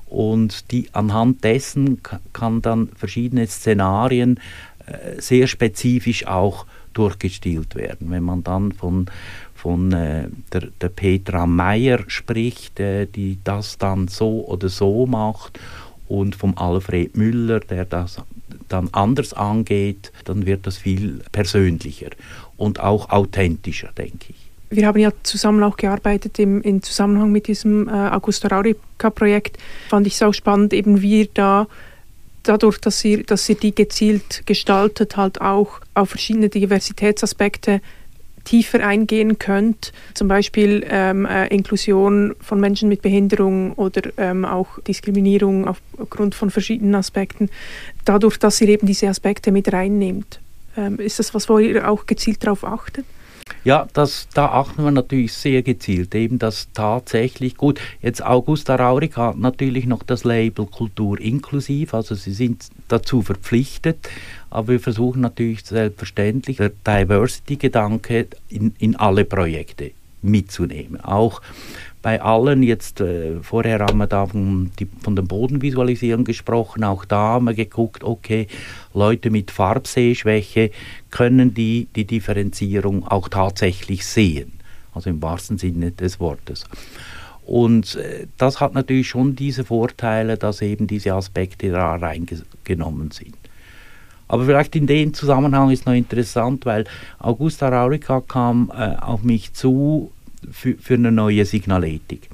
Und 0.06 0.72
die, 0.72 0.88
anhand 0.94 1.44
dessen 1.44 2.02
kann 2.32 2.62
dann 2.62 2.90
verschiedene 2.96 3.48
Szenarien 3.48 4.40
äh, 4.86 5.20
sehr 5.20 5.48
spezifisch 5.48 6.28
auch 6.28 6.68
durchgestielt 6.94 7.76
werden. 7.76 8.10
Wenn 8.10 8.24
man 8.24 8.44
dann 8.44 8.72
von, 8.72 9.08
von 9.58 9.92
äh, 9.92 10.28
der, 10.54 10.68
der 10.80 10.90
Petra 10.90 11.46
Meyer 11.48 12.00
spricht, 12.08 12.80
äh, 12.80 13.08
die 13.08 13.40
das 13.44 13.78
dann 13.78 14.08
so 14.08 14.46
oder 14.48 14.70
so 14.70 15.06
macht 15.06 15.60
und 16.08 16.36
vom 16.36 16.58
Alfred 16.58 17.18
Müller, 17.18 17.60
der 17.60 17.86
das 17.86 18.22
dann 18.70 18.90
anders 18.92 19.34
angeht, 19.34 20.12
dann 20.26 20.46
wird 20.46 20.68
das 20.68 20.78
viel 20.78 21.22
persönlicher 21.32 22.12
und 22.56 22.80
auch 22.80 23.10
authentischer, 23.10 23.90
denke 23.98 24.28
ich. 24.30 24.36
Wir 24.70 24.86
haben 24.86 25.00
ja 25.00 25.12
zusammen 25.24 25.64
auch 25.64 25.78
gearbeitet 25.78 26.40
im, 26.40 26.62
im 26.62 26.84
Zusammenhang 26.84 27.32
mit 27.32 27.48
diesem 27.48 27.88
äh, 27.88 27.92
Augusto 27.92 28.50
Raurica-Projekt. 28.50 29.58
Fand 29.90 30.06
ich 30.06 30.16
es 30.16 30.22
auch 30.22 30.34
spannend, 30.34 30.74
eben 30.74 31.02
wie 31.02 31.22
ihr 31.22 31.30
da 31.34 31.68
dadurch, 32.44 32.78
dass 32.78 33.04
ihr, 33.04 33.24
dass 33.24 33.48
ihr 33.50 33.56
die 33.56 33.74
gezielt 33.74 34.44
gestaltet, 34.46 35.18
halt 35.18 35.42
auch 35.42 35.80
auf 35.94 36.10
verschiedene 36.10 36.50
Diversitätsaspekte 36.50 37.82
tiefer 38.48 38.86
eingehen 38.86 39.38
könnt, 39.40 39.92
zum 40.14 40.30
Beispiel 40.30 40.86
ähm, 40.90 41.26
äh, 41.26 41.48
Inklusion 41.48 42.34
von 42.40 42.62
Menschen 42.62 42.88
mit 42.88 43.02
Behinderung 43.02 43.74
oder 43.74 44.10
ähm, 44.18 44.46
auch 44.46 44.80
Diskriminierung 44.88 45.68
aufgrund 45.68 46.34
von 46.34 46.50
verschiedenen 46.50 46.96
Aspekten, 46.96 47.50
dadurch, 48.06 48.38
dass 48.38 48.62
ihr 48.62 48.70
eben 48.70 48.88
diese 48.88 49.10
Aspekte 49.10 49.52
mit 49.52 49.74
reinnehmt. 49.74 50.40
Ähm, 50.78 50.98
ist 50.98 51.20
das 51.20 51.34
was, 51.34 51.50
wo 51.50 51.60
ihr 51.60 51.90
auch 51.90 52.06
gezielt 52.06 52.42
darauf 52.44 52.64
achtet? 52.64 53.06
Ja, 53.64 53.88
das, 53.94 54.28
da 54.34 54.48
achten 54.48 54.84
wir 54.84 54.92
natürlich 54.92 55.34
sehr 55.34 55.62
gezielt, 55.62 56.16
eben 56.16 56.40
das 56.40 56.70
tatsächlich 56.74 57.58
gut. 57.58 57.82
Jetzt 58.02 58.24
Augusta 58.26 58.76
Raurig 58.76 59.18
hat 59.18 59.38
natürlich 59.38 59.86
noch 59.86 60.04
das 60.04 60.24
Label 60.24 60.66
Kultur 60.66 61.20
inklusiv, 61.20 61.94
also 61.94 62.16
sie 62.16 62.32
sind 62.32 62.70
dazu 62.88 63.22
verpflichtet, 63.22 64.10
aber 64.50 64.70
wir 64.70 64.80
versuchen 64.80 65.22
natürlich 65.22 65.66
selbstverständlich 65.66 66.58
der 66.58 66.72
Diversity-Gedanke 66.86 68.28
in, 68.50 68.74
in 68.80 68.96
alle 68.96 69.26
Projekte 69.26 69.92
mitzunehmen. 70.22 71.02
Auch 71.02 71.42
bei 72.02 72.22
allen 72.22 72.64
jetzt, 72.64 73.02
äh, 73.02 73.42
vorher 73.42 73.80
haben 73.80 73.98
wir 73.98 74.08
da 74.08 74.26
von, 74.28 74.72
die, 74.80 74.88
von 75.02 75.16
der 75.16 75.24
Bodenvisualisierung 75.24 76.24
gesprochen, 76.24 76.84
auch 76.84 77.06
da 77.06 77.18
haben 77.18 77.46
wir 77.46 77.54
geguckt, 77.54 78.04
okay, 78.04 78.48
Leute 78.94 79.30
mit 79.30 79.52
Farbsehschwäche 79.52 80.72
können 81.12 81.54
die 81.54 81.88
die 81.96 82.06
Differenzierung 82.06 83.08
auch 83.08 83.30
tatsächlich 83.30 84.06
sehen, 84.06 84.54
also 84.94 85.10
im 85.10 85.22
wahrsten 85.22 85.58
Sinne 85.58 85.92
des 85.92 86.20
Wortes. 86.20 86.66
Und 87.46 87.96
äh, 87.96 88.28
das 88.38 88.60
hat 88.60 88.74
natürlich 88.74 89.08
schon 89.08 89.36
diese 89.36 89.64
Vorteile, 89.64 90.38
dass 90.38 90.62
eben 90.62 90.86
diese 90.88 91.14
Aspekte 91.14 91.72
da 91.72 91.96
reingenommen 91.96 93.12
sind. 93.12 93.36
Aber 94.28 94.46
vielleicht 94.46 94.76
in 94.76 94.88
dem 94.88 95.14
Zusammenhang 95.14 95.70
ist 95.70 95.86
noch 95.86 95.94
interessant, 95.94 96.66
weil 96.66 96.86
Augusta 97.20 97.70
Raurica 97.70 98.22
kam 98.22 98.72
äh, 98.76 98.96
auf 98.98 99.24
mich 99.24 99.54
zu 99.54 100.12
für, 100.52 100.76
für 100.76 100.96
eine 100.96 101.12
neue 101.12 101.46
Signaletik. 101.46 102.30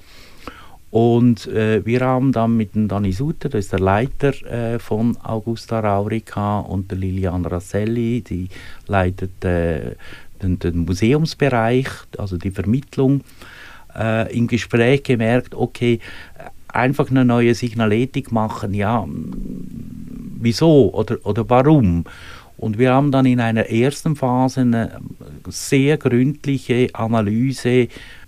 Und 0.93 1.47
äh, 1.47 1.83
wir 1.85 2.01
haben 2.01 2.31
dann 2.31 2.55
mit 2.55 2.75
dem 2.75 2.87
Dani 2.87 3.13
Suter, 3.13 3.49
das 3.49 3.65
ist 3.65 3.71
der 3.71 3.79
Leiter 3.79 4.29
äh, 4.45 4.77
von 4.77 5.17
Augusta 5.23 5.79
Raurica, 5.79 6.59
und 6.59 6.91
der 6.91 6.99
Lilian 6.99 7.45
Rasselli, 7.45 8.21
die 8.21 8.47
leitet 8.85 9.43
äh, 9.43 9.95
den, 10.43 10.59
den, 10.59 10.85
Museumsbereich, 10.85 11.87
also 12.19 12.37
die 12.37 12.51
Vermittlung, 12.51 13.21
äh, 13.97 14.31
im 14.37 14.45
Gespräch 14.45 15.01
gemerkt, 15.01 15.55
okay, 15.55 15.99
einfach 16.67 17.09
eine 17.09 17.25
neue 17.25 17.55
Signaletik 17.55 18.31
machen, 18.31 18.75
ja, 18.75 19.07
wieso 20.43 20.93
oder, 20.93 21.17
oder 21.23 21.49
warum? 21.49 22.05
Und 22.57 22.77
wir 22.77 22.93
haben 22.93 23.11
dann 23.11 23.25
in 23.25 23.39
einer 23.39 23.69
ersten 23.69 24.15
Phase 24.15 24.61
eine 24.61 25.01
sehr 25.49 25.97
gründliche 25.97 26.89
Analyse 26.93 27.87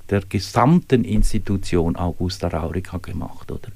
der 0.10 0.22
gesamten 0.22 1.04
Institution 1.04 1.96
Augusta 1.96 2.48
Raurica 2.48 2.98
gemacht. 2.98 3.52
Oder? 3.52 3.70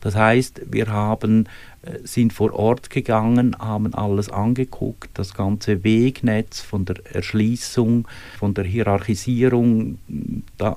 Das 0.00 0.14
heißt, 0.14 0.62
wir 0.70 0.86
haben, 0.88 1.46
äh, 1.82 1.98
sind 2.04 2.32
vor 2.32 2.52
Ort 2.54 2.90
gegangen, 2.90 3.56
haben 3.58 3.92
alles 3.94 4.28
angeguckt, 4.28 5.10
das 5.14 5.34
ganze 5.34 5.82
Wegnetz 5.82 6.60
von 6.60 6.84
der 6.84 6.96
Erschließung, 7.12 8.06
von 8.38 8.54
der 8.54 8.64
Hierarchisierung, 8.64 9.98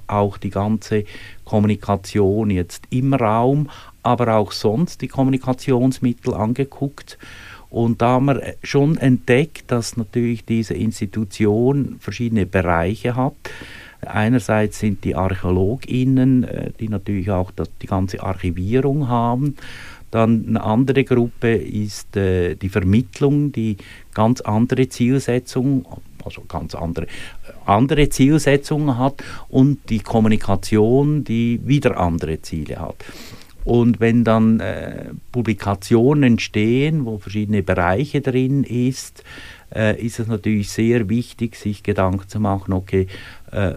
auch 0.08 0.38
die 0.38 0.50
ganze 0.50 1.06
Kommunikation 1.44 2.50
jetzt 2.50 2.84
im 2.90 3.14
Raum, 3.14 3.70
aber 4.06 4.36
auch 4.36 4.52
sonst 4.52 5.02
die 5.02 5.08
Kommunikationsmittel 5.08 6.34
angeguckt. 6.34 7.18
Und 7.70 8.02
da 8.02 8.10
haben 8.10 8.28
wir 8.28 8.56
schon 8.64 8.98
entdeckt, 8.98 9.72
dass 9.72 9.98
natürlich 9.98 10.46
diese 10.46 10.76
Institution 10.76 11.98
verschiedene 12.00 12.46
Bereiche 12.46 13.16
hat. 13.16 13.34
Einerseits 14.02 14.80
sind 14.80 15.04
die 15.04 15.16
ArchäologInnen, 15.16 16.44
äh, 16.44 16.72
die 16.80 16.90
natürlich 16.90 17.32
auch 17.32 17.52
die 17.82 17.88
ganze 17.88 18.22
Archivierung 18.22 19.08
haben. 19.08 19.56
Dann 20.12 20.46
eine 20.48 20.64
andere 20.64 21.04
Gruppe 21.04 21.56
ist 21.56 22.16
äh, 22.16 22.56
die 22.56 22.70
Vermittlung, 22.70 23.52
die 23.52 23.78
ganz 24.14 24.42
andere 24.42 24.88
Zielsetzungen, 24.88 25.86
also 26.24 26.44
ganz 26.48 26.76
andere, 26.76 27.08
andere 27.66 28.10
Zielsetzungen 28.10 28.98
hat 28.98 29.24
und 29.50 29.90
die 29.90 30.00
Kommunikation, 30.00 31.24
die 31.24 31.60
wieder 31.66 31.98
andere 31.98 32.42
Ziele 32.42 32.80
hat. 32.80 33.04
Und 33.66 34.00
wenn 34.00 34.24
dann 34.24 34.60
äh, 34.60 35.10
Publikationen 35.32 36.24
entstehen, 36.24 37.06
wo 37.06 37.18
verschiedene 37.18 37.64
Bereiche 37.64 38.22
drin 38.22 38.64
ist, 38.64 39.24
äh, 39.74 40.00
ist 40.00 40.20
es 40.20 40.28
natürlich 40.28 40.70
sehr 40.70 41.10
wichtig, 41.10 41.56
sich 41.56 41.82
Gedanken 41.82 42.30
zu 42.30 42.40
machen, 42.40 42.74
okay, 42.74 43.08
äh, 43.52 43.74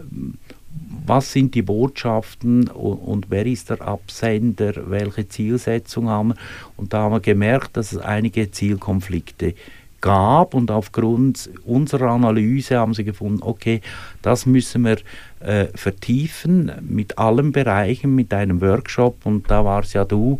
was 1.06 1.32
sind 1.32 1.54
die 1.54 1.62
Botschaften 1.62 2.68
und, 2.68 2.98
und, 2.98 3.30
wer 3.30 3.46
ist 3.46 3.70
der 3.70 3.80
Absender, 3.80 4.90
welche 4.90 5.26
Zielsetzung 5.26 6.08
haben 6.08 6.28
wir. 6.28 6.36
Und 6.76 6.92
da 6.92 7.00
haben 7.00 7.12
wir 7.12 7.20
gemerkt, 7.20 7.76
dass 7.76 7.92
es 7.92 7.98
einige 7.98 8.50
Zielkonflikte 8.50 9.54
gab 10.00 10.54
und 10.54 10.70
aufgrund 10.70 11.50
unserer 11.64 12.10
Analyse 12.10 12.78
haben 12.78 12.94
sie 12.94 13.04
gefunden, 13.04 13.42
okay, 13.42 13.80
das 14.22 14.46
müssen 14.46 14.84
wir 14.84 14.98
äh, 15.40 15.66
vertiefen 15.74 16.72
mit 16.82 17.18
allen 17.18 17.52
Bereichen, 17.52 18.14
mit 18.14 18.32
einem 18.32 18.60
Workshop 18.60 19.24
und 19.24 19.50
da 19.50 19.64
war 19.64 19.82
es 19.82 19.92
ja 19.92 20.04
du, 20.04 20.38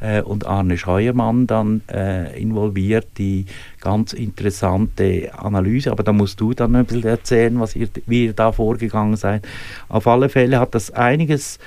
äh, 0.00 0.22
und 0.22 0.46
Arne 0.46 0.78
Scheuermann 0.78 1.46
dann 1.46 1.82
äh, 1.90 2.40
involviert, 2.40 3.06
die 3.18 3.46
ganz 3.80 4.12
interessante 4.12 5.30
Analyse. 5.36 5.90
Aber 5.90 6.02
da 6.02 6.12
musst 6.12 6.40
du 6.40 6.54
dann 6.54 6.76
ein 6.76 6.84
bisschen 6.84 7.04
erzählen, 7.08 7.58
was 7.60 7.74
ihr, 7.76 7.88
wie 8.06 8.26
ihr 8.26 8.32
da 8.32 8.52
vorgegangen 8.52 9.16
seid. 9.16 9.46
Auf 9.88 10.06
alle 10.06 10.28
Fälle 10.28 10.60
hat 10.60 10.74
das 10.74 10.90
einiges 10.90 11.58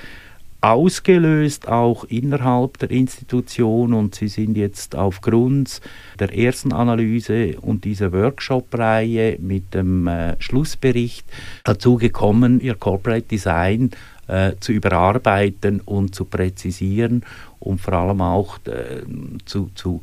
ausgelöst, 0.61 1.67
auch 1.67 2.03
innerhalb 2.05 2.77
der 2.77 2.91
Institution. 2.91 3.93
Und 3.93 4.15
sie 4.15 4.27
sind 4.27 4.55
jetzt 4.55 4.95
aufgrund 4.95 5.81
der 6.19 6.37
ersten 6.37 6.71
Analyse 6.71 7.59
und 7.59 7.83
dieser 7.83 8.13
Workshop-Reihe 8.13 9.37
mit 9.39 9.73
dem 9.73 10.07
äh, 10.07 10.39
Schlussbericht 10.39 11.25
dazu 11.63 11.97
gekommen, 11.97 12.61
ihr 12.61 12.75
Corporate 12.75 13.27
Design 13.27 13.89
äh, 14.27 14.53
zu 14.59 14.71
überarbeiten 14.71 15.81
und 15.81 16.15
zu 16.15 16.25
präzisieren 16.25 17.23
und 17.59 17.81
vor 17.81 17.93
allem 17.93 18.21
auch 18.21 18.59
äh, 18.65 19.01
zu, 19.45 19.71
zu, 19.75 20.01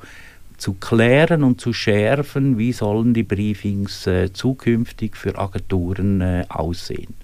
zu 0.56 0.74
klären 0.74 1.44
und 1.44 1.60
zu 1.60 1.72
schärfen, 1.72 2.58
wie 2.58 2.72
sollen 2.72 3.14
die 3.14 3.22
Briefings 3.22 4.06
äh, 4.06 4.32
zukünftig 4.32 5.16
für 5.16 5.38
Agenturen 5.38 6.20
äh, 6.20 6.44
aussehen. 6.48 7.14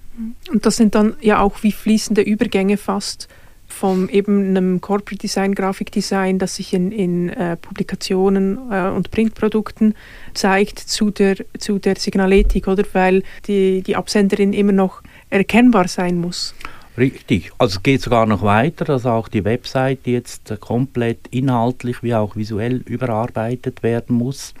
Und 0.51 0.65
das 0.65 0.77
sind 0.77 0.95
dann 0.95 1.15
ja 1.21 1.41
auch 1.41 1.63
wie 1.63 1.71
fließende 1.71 2.21
Übergänge 2.21 2.77
fast 2.77 3.27
vom 3.67 4.09
eben 4.09 4.49
einem 4.49 4.79
Corporate 4.79 5.17
Design, 5.17 5.55
Grafikdesign, 5.55 6.39
das 6.39 6.55
sich 6.55 6.73
in, 6.73 6.91
in 6.91 7.29
äh, 7.29 7.57
Publikationen 7.57 8.59
äh, 8.71 8.89
und 8.89 9.11
Printprodukten 9.11 9.95
zeigt, 10.33 10.79
zu 10.79 11.09
der, 11.09 11.37
zu 11.57 11.79
der 11.79 11.95
Signaletik, 11.97 12.67
oder? 12.67 12.83
Weil 12.93 13.23
die, 13.47 13.81
die 13.81 13.95
Absenderin 13.95 14.53
immer 14.53 14.71
noch 14.71 15.01
erkennbar 15.29 15.87
sein 15.87 16.19
muss. 16.19 16.53
Richtig. 16.97 17.51
Also 17.57 17.77
es 17.77 17.83
geht 17.83 18.01
sogar 18.01 18.25
noch 18.25 18.43
weiter, 18.43 18.85
dass 18.85 19.05
auch 19.05 19.27
die 19.27 19.43
Website 19.43 19.99
jetzt 20.05 20.53
komplett 20.61 21.27
inhaltlich 21.31 22.01
wie 22.03 22.15
auch 22.15 22.35
visuell 22.35 22.77
überarbeitet 22.85 23.83
werden 23.83 24.15
muss 24.15 24.53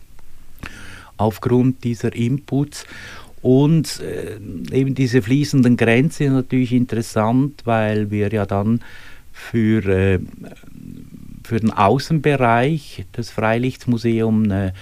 aufgrund 1.17 1.85
dieser 1.85 2.13
Inputs. 2.13 2.85
Und 3.45 3.99
äh, 3.99 4.39
eben 4.75 4.95
diese 4.95 5.21
fließenden 5.21 5.77
Grenzen 5.77 6.23
sind 6.23 6.33
natürlich 6.33 6.71
interessant, 6.71 7.61
weil 7.63 8.09
wir 8.09 8.29
ja 8.29 8.47
dann 8.47 8.79
für, 9.31 9.85
äh, 9.87 10.19
für 11.43 11.59
den 11.59 11.69
Außenbereich 11.69 13.05
des 13.15 13.29
Freilichtmuseums 13.29 14.45
eine 14.45 14.73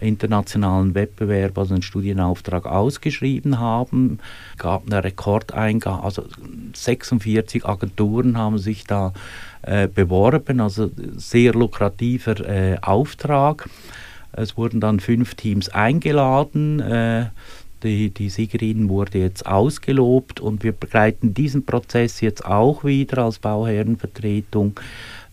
internationalen 0.00 0.94
Wettbewerb, 0.94 1.56
also 1.56 1.72
einen 1.72 1.82
Studienauftrag 1.82 2.66
ausgeschrieben 2.66 3.58
haben. 3.58 4.18
Es 4.52 4.58
gab 4.58 4.84
eine 4.84 5.02
Rekordeingabe, 5.02 6.04
also 6.04 6.26
46 6.74 7.64
Agenturen 7.64 8.36
haben 8.36 8.58
sich 8.58 8.84
da 8.84 9.14
äh, 9.62 9.88
beworben, 9.88 10.60
also 10.60 10.90
sehr 11.16 11.54
lukrativer 11.54 12.38
äh, 12.46 12.76
Auftrag. 12.82 13.66
Es 14.32 14.58
wurden 14.58 14.78
dann 14.78 15.00
fünf 15.00 15.34
Teams 15.36 15.70
eingeladen. 15.70 16.80
Die, 17.82 18.10
die 18.10 18.28
Siegerin 18.28 18.88
wurde 18.88 19.18
jetzt 19.18 19.46
ausgelobt 19.46 20.40
und 20.40 20.62
wir 20.62 20.72
begleiten 20.72 21.32
diesen 21.32 21.64
Prozess 21.64 22.20
jetzt 22.20 22.44
auch 22.44 22.84
wieder 22.84 23.24
als 23.24 23.38
Bauherrenvertretung 23.38 24.78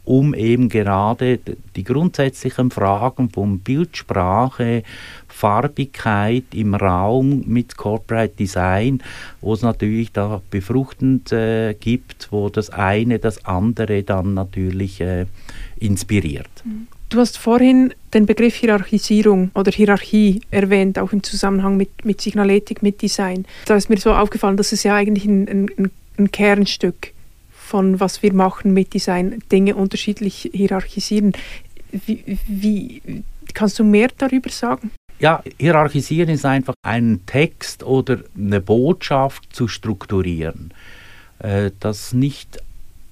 um 0.07 0.33
eben 0.33 0.69
gerade 0.69 1.37
die 1.75 1.83
grundsätzlichen 1.83 2.71
Fragen 2.71 3.29
von 3.29 3.59
Bildsprache, 3.59 4.83
Farbigkeit 5.27 6.45
im 6.53 6.75
Raum 6.75 7.43
mit 7.45 7.75
Corporate 7.75 8.33
Design, 8.33 9.03
wo 9.41 9.53
es 9.53 9.63
natürlich 9.63 10.13
da 10.13 10.41
befruchtend 10.49 11.33
äh, 11.33 11.73
gibt, 11.73 12.29
wo 12.31 12.47
das 12.47 12.69
eine 12.69 13.19
das 13.19 13.43
andere 13.43 14.03
dann 14.03 14.33
natürlich 14.33 15.01
äh, 15.01 15.25
inspiriert. 15.77 16.63
Du 17.09 17.19
hast 17.19 17.37
vorhin 17.37 17.93
den 18.13 18.25
Begriff 18.25 18.55
Hierarchisierung 18.55 19.51
oder 19.55 19.71
Hierarchie 19.71 20.41
erwähnt, 20.51 20.99
auch 20.99 21.13
im 21.13 21.23
Zusammenhang 21.23 21.77
mit, 21.77 22.03
mit 22.03 22.19
Signaletik, 22.19 22.83
mit 22.83 23.01
Design. 23.01 23.45
Da 23.65 23.75
ist 23.75 23.89
mir 23.89 23.97
so 23.97 24.13
aufgefallen, 24.13 24.57
dass 24.57 24.73
es 24.73 24.83
ja 24.83 24.95
eigentlich 24.95 25.25
ein, 25.25 25.47
ein, 25.77 25.91
ein 26.17 26.31
Kernstück 26.31 27.13
von 27.67 27.99
was 27.99 28.23
wir 28.23 28.33
machen 28.33 28.73
mit 28.73 28.93
Design, 28.93 29.41
Dinge 29.51 29.75
unterschiedlich 29.75 30.49
hierarchisieren. 30.53 31.33
Wie, 31.91 32.37
wie 32.47 33.01
kannst 33.53 33.77
du 33.79 33.83
mehr 33.83 34.09
darüber 34.17 34.49
sagen? 34.49 34.91
Ja, 35.19 35.43
hierarchisieren 35.57 36.29
ist 36.29 36.45
einfach 36.45 36.75
einen 36.83 37.25
Text 37.25 37.83
oder 37.83 38.19
eine 38.37 38.61
Botschaft 38.61 39.53
zu 39.53 39.67
strukturieren. 39.67 40.73
Äh, 41.39 41.71
das 41.79 42.13
nicht 42.13 42.59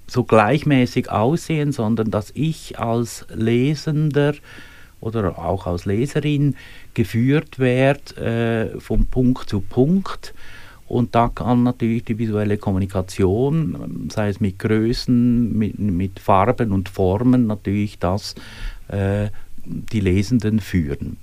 so 0.07 0.23
gleichmäßig 0.23 1.09
aussehen, 1.11 1.71
sondern 1.71 2.11
dass 2.11 2.31
ich 2.33 2.79
als 2.79 3.25
Lesender 3.33 4.33
oder 5.01 5.37
auch 5.39 5.67
als 5.67 5.85
Leserin 5.85 6.55
geführt 6.93 7.59
werde 7.59 8.73
äh, 8.75 8.79
von 8.79 9.05
Punkt 9.07 9.49
zu 9.49 9.61
Punkt. 9.61 10.33
Und 10.87 11.15
da 11.15 11.29
kann 11.33 11.63
natürlich 11.63 12.05
die 12.05 12.17
visuelle 12.19 12.57
Kommunikation, 12.57 14.07
sei 14.11 14.29
es 14.29 14.39
mit 14.39 14.59
Größen, 14.59 15.57
mit, 15.57 15.79
mit 15.79 16.19
Farben 16.19 16.71
und 16.71 16.89
Formen, 16.89 17.47
natürlich 17.47 17.97
das 17.97 18.35
äh, 18.89 19.29
die 19.65 19.99
Lesenden 19.99 20.59
führen. 20.59 21.17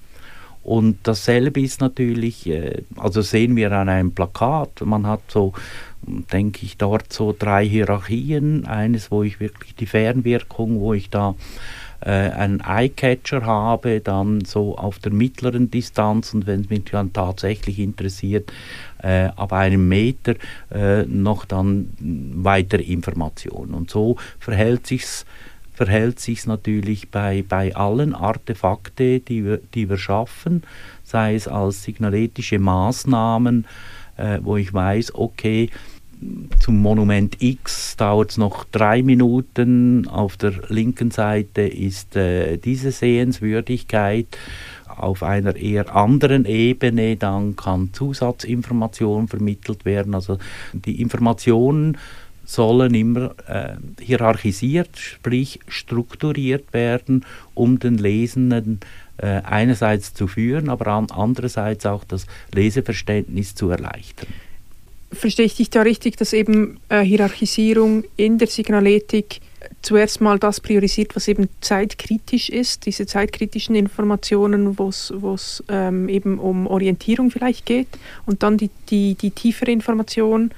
Und 0.65 0.99
dasselbe 1.05 1.61
ist 1.61 1.81
natürlich, 1.81 2.49
äh, 2.49 2.83
also 2.97 3.21
sehen 3.23 3.57
wir 3.57 3.73
an 3.73 3.89
einem 3.89 4.13
Plakat, 4.13 4.81
man 4.85 5.07
hat 5.07 5.23
so 5.29 5.53
denke 6.07 6.65
ich, 6.65 6.77
dort 6.77 7.13
so 7.13 7.35
drei 7.37 7.67
Hierarchien. 7.67 8.67
Eines, 8.67 9.11
wo 9.11 9.23
ich 9.23 9.41
wirklich 9.41 9.75
die 9.75 9.87
Fernwirkung, 9.87 10.81
wo 10.81 10.95
ich 10.95 11.11
da 11.11 11.35
äh, 12.01 12.11
einen 12.11 12.61
Eyecatcher 12.61 13.45
habe, 13.47 14.01
dann 14.01 14.45
so 14.45 14.77
auf 14.77 14.99
der 14.99 15.13
mittleren 15.13 15.71
Distanz 15.71 16.35
und 16.35 16.47
wenn 16.47 16.63
es 16.63 16.71
mich 16.71 16.85
dann 16.85 17.13
tatsächlich 17.13 17.79
interessiert, 17.79 18.53
äh, 19.03 19.29
ab 19.37 19.53
einem 19.53 19.89
Meter 19.89 20.35
äh, 20.71 21.03
noch 21.05 21.45
dann 21.45 21.89
weitere 21.99 22.83
Informationen. 22.83 23.75
Und 23.75 23.91
so 23.91 24.17
verhält 24.39 24.87
sich's 24.87 25.25
verhält 25.75 26.21
sich 26.21 26.47
natürlich 26.47 27.09
bei, 27.11 27.43
bei 27.49 27.75
allen 27.75 28.15
Artefakte, 28.15 29.21
die 29.21 29.45
wir, 29.45 29.59
die 29.75 29.89
wir 29.89 29.97
schaffen, 29.97 30.63
sei 31.03 31.35
es 31.35 31.49
als 31.49 31.83
signaletische 31.83 32.59
Maßnahmen, 32.59 33.67
äh, 34.17 34.39
wo 34.43 34.59
ich 34.59 34.73
weiß, 34.73 35.15
okay, 35.15 35.71
zum 36.61 36.81
Monument 36.81 37.37
X 37.41 37.97
dauert 37.97 38.31
es 38.31 38.39
noch 38.39 38.65
drei 38.65 39.03
Minuten. 39.03 40.07
Auf 40.09 40.37
der 40.37 40.53
linken 40.69 41.11
Seite 41.11 41.63
ist 41.63 42.17
äh, 42.17 42.57
diese 42.59 42.93
Sehenswürdigkeit. 42.93 44.27
Auf 44.87 45.23
einer 45.23 45.57
eher 45.57 45.95
anderen 45.97 46.45
Ebene 46.45 47.17
dann 47.17 47.57
kann 47.57 47.93
Zusatzinformation 47.93 49.29
vermittelt 49.29 49.85
werden. 49.85 50.15
Also 50.15 50.39
die 50.73 51.01
Informationen 51.01 51.99
sollen 52.45 52.95
immer 52.95 53.35
äh, 53.47 53.77
hierarchisiert, 54.01 54.99
sprich 54.99 55.61
strukturiert 55.69 56.73
werden, 56.73 57.25
um 57.55 57.79
den 57.79 57.99
Lesenden 57.99 58.81
äh, 59.17 59.41
einerseits 59.43 60.13
zu 60.13 60.27
führen, 60.27 60.69
aber 60.69 60.89
andererseits 60.89 61.87
auch 61.87 62.05
das 62.05 62.27
Leseverständnis 62.53 63.55
zu 63.55 63.71
erleichtern 63.71 64.29
verstehe 65.13 65.47
ich 65.47 65.57
dich 65.57 65.71
da 65.71 65.83
richtig, 65.83 66.17
dass 66.17 66.33
eben 66.33 66.81
äh, 66.89 67.01
Hierarchisierung 67.01 68.05
in 68.17 68.39
der 68.39 68.49
Signaletik 68.49 69.41
zuerst 69.83 70.21
mal 70.21 70.39
das 70.39 70.61
priorisiert, 70.61 71.15
was 71.17 71.29
eben 71.29 71.49
zeitkritisch 71.61 72.49
ist, 72.49 72.87
diese 72.87 73.07
zeitkritischen 73.07 73.75
Informationen, 73.75 74.79
wo 74.79 74.89
es 74.89 75.65
ähm, 75.69 76.09
eben 76.09 76.39
um 76.39 76.67
Orientierung 76.67 77.31
vielleicht 77.31 77.67
geht 77.67 77.89
und 78.27 78.43
dann 78.43 78.57
die, 78.57 78.71
die, 78.89 79.15
die 79.15 79.31
tiefere 79.31 79.71
Information. 79.71 80.53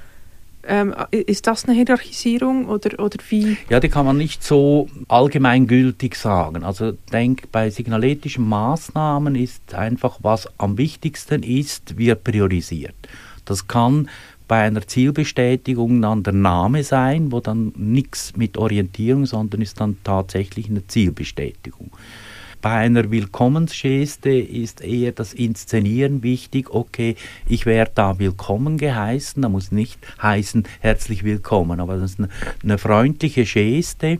Ähm, 0.67 0.95
ist 1.11 1.45
das 1.45 1.65
eine 1.65 1.75
Hierarchisierung 1.75 2.67
oder, 2.67 2.99
oder 2.99 3.19
wie? 3.29 3.55
Ja, 3.69 3.79
die 3.79 3.89
kann 3.89 4.03
man 4.03 4.17
nicht 4.17 4.43
so 4.43 4.89
allgemeingültig 5.07 6.15
sagen. 6.15 6.63
Also 6.63 6.93
denk, 7.13 7.51
bei 7.51 7.69
signaletischen 7.69 8.49
Maßnahmen 8.49 9.35
ist 9.35 9.75
einfach, 9.75 10.17
was 10.23 10.49
am 10.57 10.79
wichtigsten 10.79 11.43
ist, 11.43 11.99
wird 11.99 12.23
priorisiert. 12.23 12.95
Das 13.45 13.67
kann 13.67 14.09
bei 14.47 14.61
einer 14.61 14.85
Zielbestätigung 14.85 16.01
dann 16.01 16.23
der 16.23 16.33
Name 16.33 16.83
sein, 16.83 17.31
wo 17.31 17.39
dann 17.39 17.73
nichts 17.75 18.35
mit 18.35 18.57
Orientierung, 18.57 19.25
sondern 19.25 19.61
ist 19.61 19.79
dann 19.79 19.97
tatsächlich 20.03 20.69
eine 20.69 20.85
Zielbestätigung. 20.87 21.91
Bei 22.61 22.77
einer 22.77 23.11
Willkommensgeste 23.11 24.31
ist 24.31 24.81
eher 24.81 25.11
das 25.11 25.33
Inszenieren 25.33 26.23
wichtig. 26.23 26.73
Okay, 26.73 27.15
ich 27.47 27.67
werde 27.67 27.91
da 27.93 28.17
willkommen 28.17 28.79
geheißen. 28.79 29.41
Da 29.41 29.49
muss 29.49 29.71
nicht 29.71 29.99
heißen 30.21 30.63
herzlich 30.79 31.23
willkommen, 31.23 31.79
aber 31.79 31.97
das 31.97 32.13
ist 32.13 32.19
eine, 32.19 32.29
eine 32.63 32.79
freundliche 32.79 33.43
Geste 33.43 34.17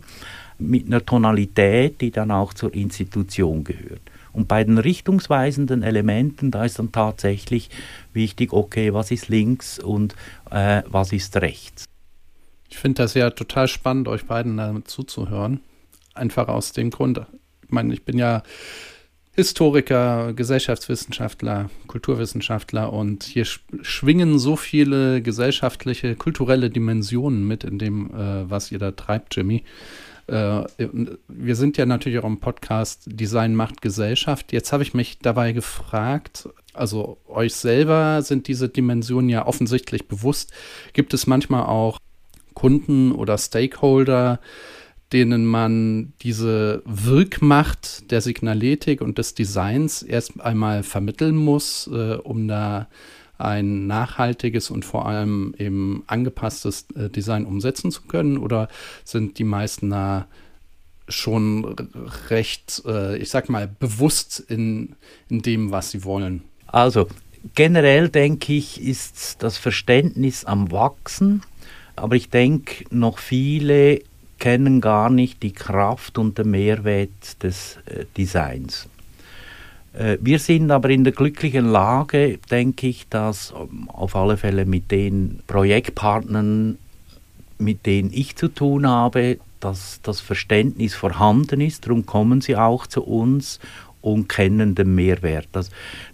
mit 0.58 0.86
einer 0.86 1.04
Tonalität, 1.04 2.00
die 2.00 2.12
dann 2.12 2.30
auch 2.30 2.54
zur 2.54 2.72
Institution 2.72 3.64
gehört. 3.64 4.02
Und 4.36 4.48
bei 4.48 4.62
den 4.62 4.76
richtungsweisenden 4.76 5.82
Elementen, 5.82 6.50
da 6.50 6.66
ist 6.66 6.78
dann 6.78 6.92
tatsächlich 6.92 7.70
wichtig, 8.12 8.52
okay, 8.52 8.92
was 8.92 9.10
ist 9.10 9.30
links 9.30 9.78
und 9.78 10.14
äh, 10.50 10.82
was 10.86 11.12
ist 11.14 11.38
rechts. 11.38 11.86
Ich 12.68 12.76
finde 12.76 13.02
das 13.02 13.14
ja 13.14 13.30
total 13.30 13.66
spannend, 13.66 14.08
euch 14.08 14.26
beiden 14.26 14.58
damit 14.58 14.88
zuzuhören. 14.88 15.60
Einfach 16.12 16.48
aus 16.48 16.72
dem 16.72 16.90
Grund, 16.90 17.22
ich 17.62 17.70
meine, 17.70 17.94
ich 17.94 18.04
bin 18.04 18.18
ja 18.18 18.42
Historiker, 19.32 20.34
Gesellschaftswissenschaftler, 20.34 21.70
Kulturwissenschaftler 21.86 22.92
und 22.92 23.22
hier 23.22 23.46
schwingen 23.46 24.38
so 24.38 24.56
viele 24.56 25.22
gesellschaftliche, 25.22 26.14
kulturelle 26.14 26.68
Dimensionen 26.68 27.46
mit 27.48 27.64
in 27.64 27.78
dem, 27.78 28.10
äh, 28.10 28.50
was 28.50 28.70
ihr 28.70 28.78
da 28.78 28.90
treibt, 28.90 29.34
Jimmy. 29.34 29.64
Äh, 30.26 30.64
wir 31.28 31.56
sind 31.56 31.76
ja 31.76 31.86
natürlich 31.86 32.18
auch 32.18 32.24
im 32.24 32.40
Podcast 32.40 33.02
Design 33.06 33.54
macht 33.54 33.80
Gesellschaft. 33.80 34.52
Jetzt 34.52 34.72
habe 34.72 34.82
ich 34.82 34.94
mich 34.94 35.18
dabei 35.20 35.52
gefragt, 35.52 36.48
also 36.72 37.18
euch 37.26 37.54
selber 37.54 38.22
sind 38.22 38.48
diese 38.48 38.68
Dimensionen 38.68 39.28
ja 39.30 39.46
offensichtlich 39.46 40.08
bewusst. 40.08 40.52
Gibt 40.92 41.14
es 41.14 41.26
manchmal 41.26 41.64
auch 41.66 41.98
Kunden 42.54 43.12
oder 43.12 43.38
Stakeholder, 43.38 44.40
denen 45.12 45.46
man 45.46 46.12
diese 46.22 46.82
Wirkmacht 46.84 48.10
der 48.10 48.20
Signaletik 48.20 49.00
und 49.00 49.18
des 49.18 49.34
Designs 49.34 50.02
erst 50.02 50.40
einmal 50.40 50.82
vermitteln 50.82 51.36
muss, 51.36 51.88
äh, 51.92 52.16
um 52.16 52.48
da 52.48 52.88
ein 53.38 53.86
nachhaltiges 53.86 54.70
und 54.70 54.84
vor 54.84 55.06
allem 55.06 55.54
eben 55.58 56.04
angepasstes 56.06 56.86
äh, 56.94 57.08
Design 57.08 57.44
umsetzen 57.44 57.90
zu 57.90 58.02
können? 58.02 58.38
Oder 58.38 58.68
sind 59.04 59.38
die 59.38 59.44
meisten 59.44 59.90
da 59.90 60.26
schon 61.08 61.76
recht, 62.30 62.82
äh, 62.86 63.16
ich 63.18 63.30
sag 63.30 63.48
mal, 63.48 63.68
bewusst 63.68 64.40
in, 64.40 64.96
in 65.28 65.42
dem, 65.42 65.70
was 65.70 65.90
sie 65.90 66.04
wollen? 66.04 66.42
Also 66.66 67.08
generell 67.54 68.08
denke 68.08 68.54
ich, 68.54 68.82
ist 68.82 69.42
das 69.42 69.56
Verständnis 69.56 70.44
am 70.44 70.70
Wachsen, 70.72 71.42
aber 71.94 72.16
ich 72.16 72.30
denke, 72.30 72.84
noch 72.90 73.18
viele 73.18 74.00
kennen 74.38 74.80
gar 74.80 75.08
nicht 75.10 75.42
die 75.42 75.52
Kraft 75.52 76.18
und 76.18 76.38
den 76.38 76.50
Mehrwert 76.50 77.42
des 77.42 77.78
äh, 77.86 78.04
Designs. 78.16 78.88
Äh, 79.96 80.18
wir 80.20 80.38
sind 80.38 80.70
aber 80.70 80.90
in 80.90 81.04
der 81.04 81.12
glücklichen 81.12 81.66
Lage, 81.66 82.38
denke 82.50 82.86
ich, 82.86 83.08
dass 83.08 83.52
ähm, 83.52 83.88
auf 83.88 84.14
alle 84.14 84.36
Fälle 84.36 84.66
mit 84.66 84.90
den 84.90 85.40
Projektpartnern, 85.46 86.78
mit 87.58 87.86
denen 87.86 88.10
ich 88.12 88.36
zu 88.36 88.48
tun 88.48 88.86
habe, 88.86 89.38
dass 89.60 90.00
das 90.02 90.20
Verständnis 90.20 90.94
vorhanden 90.94 91.60
ist. 91.60 91.86
Darum 91.86 92.04
kommen 92.04 92.40
sie 92.40 92.56
auch 92.56 92.86
zu 92.86 93.02
uns 93.02 93.58
und 94.02 94.28
kennen 94.28 94.74
den 94.74 94.94
Mehrwert. 94.94 95.48
Das, 95.52 95.70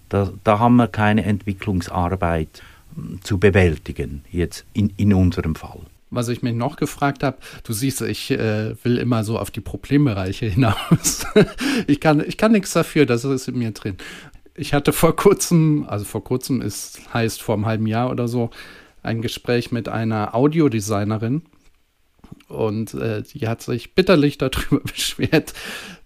da, 0.09 0.31
da 0.43 0.59
haben 0.59 0.77
wir 0.77 0.87
keine 0.87 1.25
Entwicklungsarbeit 1.25 2.63
hm, 2.95 3.19
zu 3.21 3.37
bewältigen, 3.37 4.23
jetzt 4.31 4.65
in, 4.73 4.93
in 4.95 5.13
unserem 5.13 5.55
Fall 5.55 5.81
was 6.13 6.27
ich 6.29 6.41
mich 6.41 6.53
noch 6.53 6.75
gefragt 6.75 7.23
habe, 7.23 7.37
du 7.63 7.73
siehst, 7.73 8.01
ich 8.01 8.31
äh, 8.31 8.75
will 8.83 8.97
immer 8.97 9.23
so 9.23 9.39
auf 9.39 9.51
die 9.51 9.61
Problembereiche 9.61 10.45
hinaus. 10.45 11.25
ich 11.87 11.99
kann, 11.99 12.23
ich 12.25 12.37
kann 12.37 12.51
nichts 12.51 12.73
dafür, 12.73 13.05
das 13.05 13.23
ist 13.23 13.47
in 13.47 13.57
mir 13.57 13.71
drin. 13.71 13.97
Ich 14.55 14.73
hatte 14.73 14.93
vor 14.93 15.15
kurzem, 15.15 15.85
also 15.87 16.05
vor 16.05 16.23
kurzem 16.23 16.61
ist, 16.61 17.01
heißt 17.13 17.41
vor 17.41 17.55
einem 17.55 17.65
halben 17.65 17.87
Jahr 17.87 18.11
oder 18.11 18.27
so, 18.27 18.51
ein 19.01 19.21
Gespräch 19.21 19.71
mit 19.71 19.89
einer 19.89 20.35
Audiodesignerin. 20.35 21.43
Und 22.47 22.93
äh, 22.93 23.23
die 23.23 23.47
hat 23.47 23.61
sich 23.61 23.95
bitterlich 23.95 24.37
darüber 24.37 24.79
beschwert, 24.83 25.53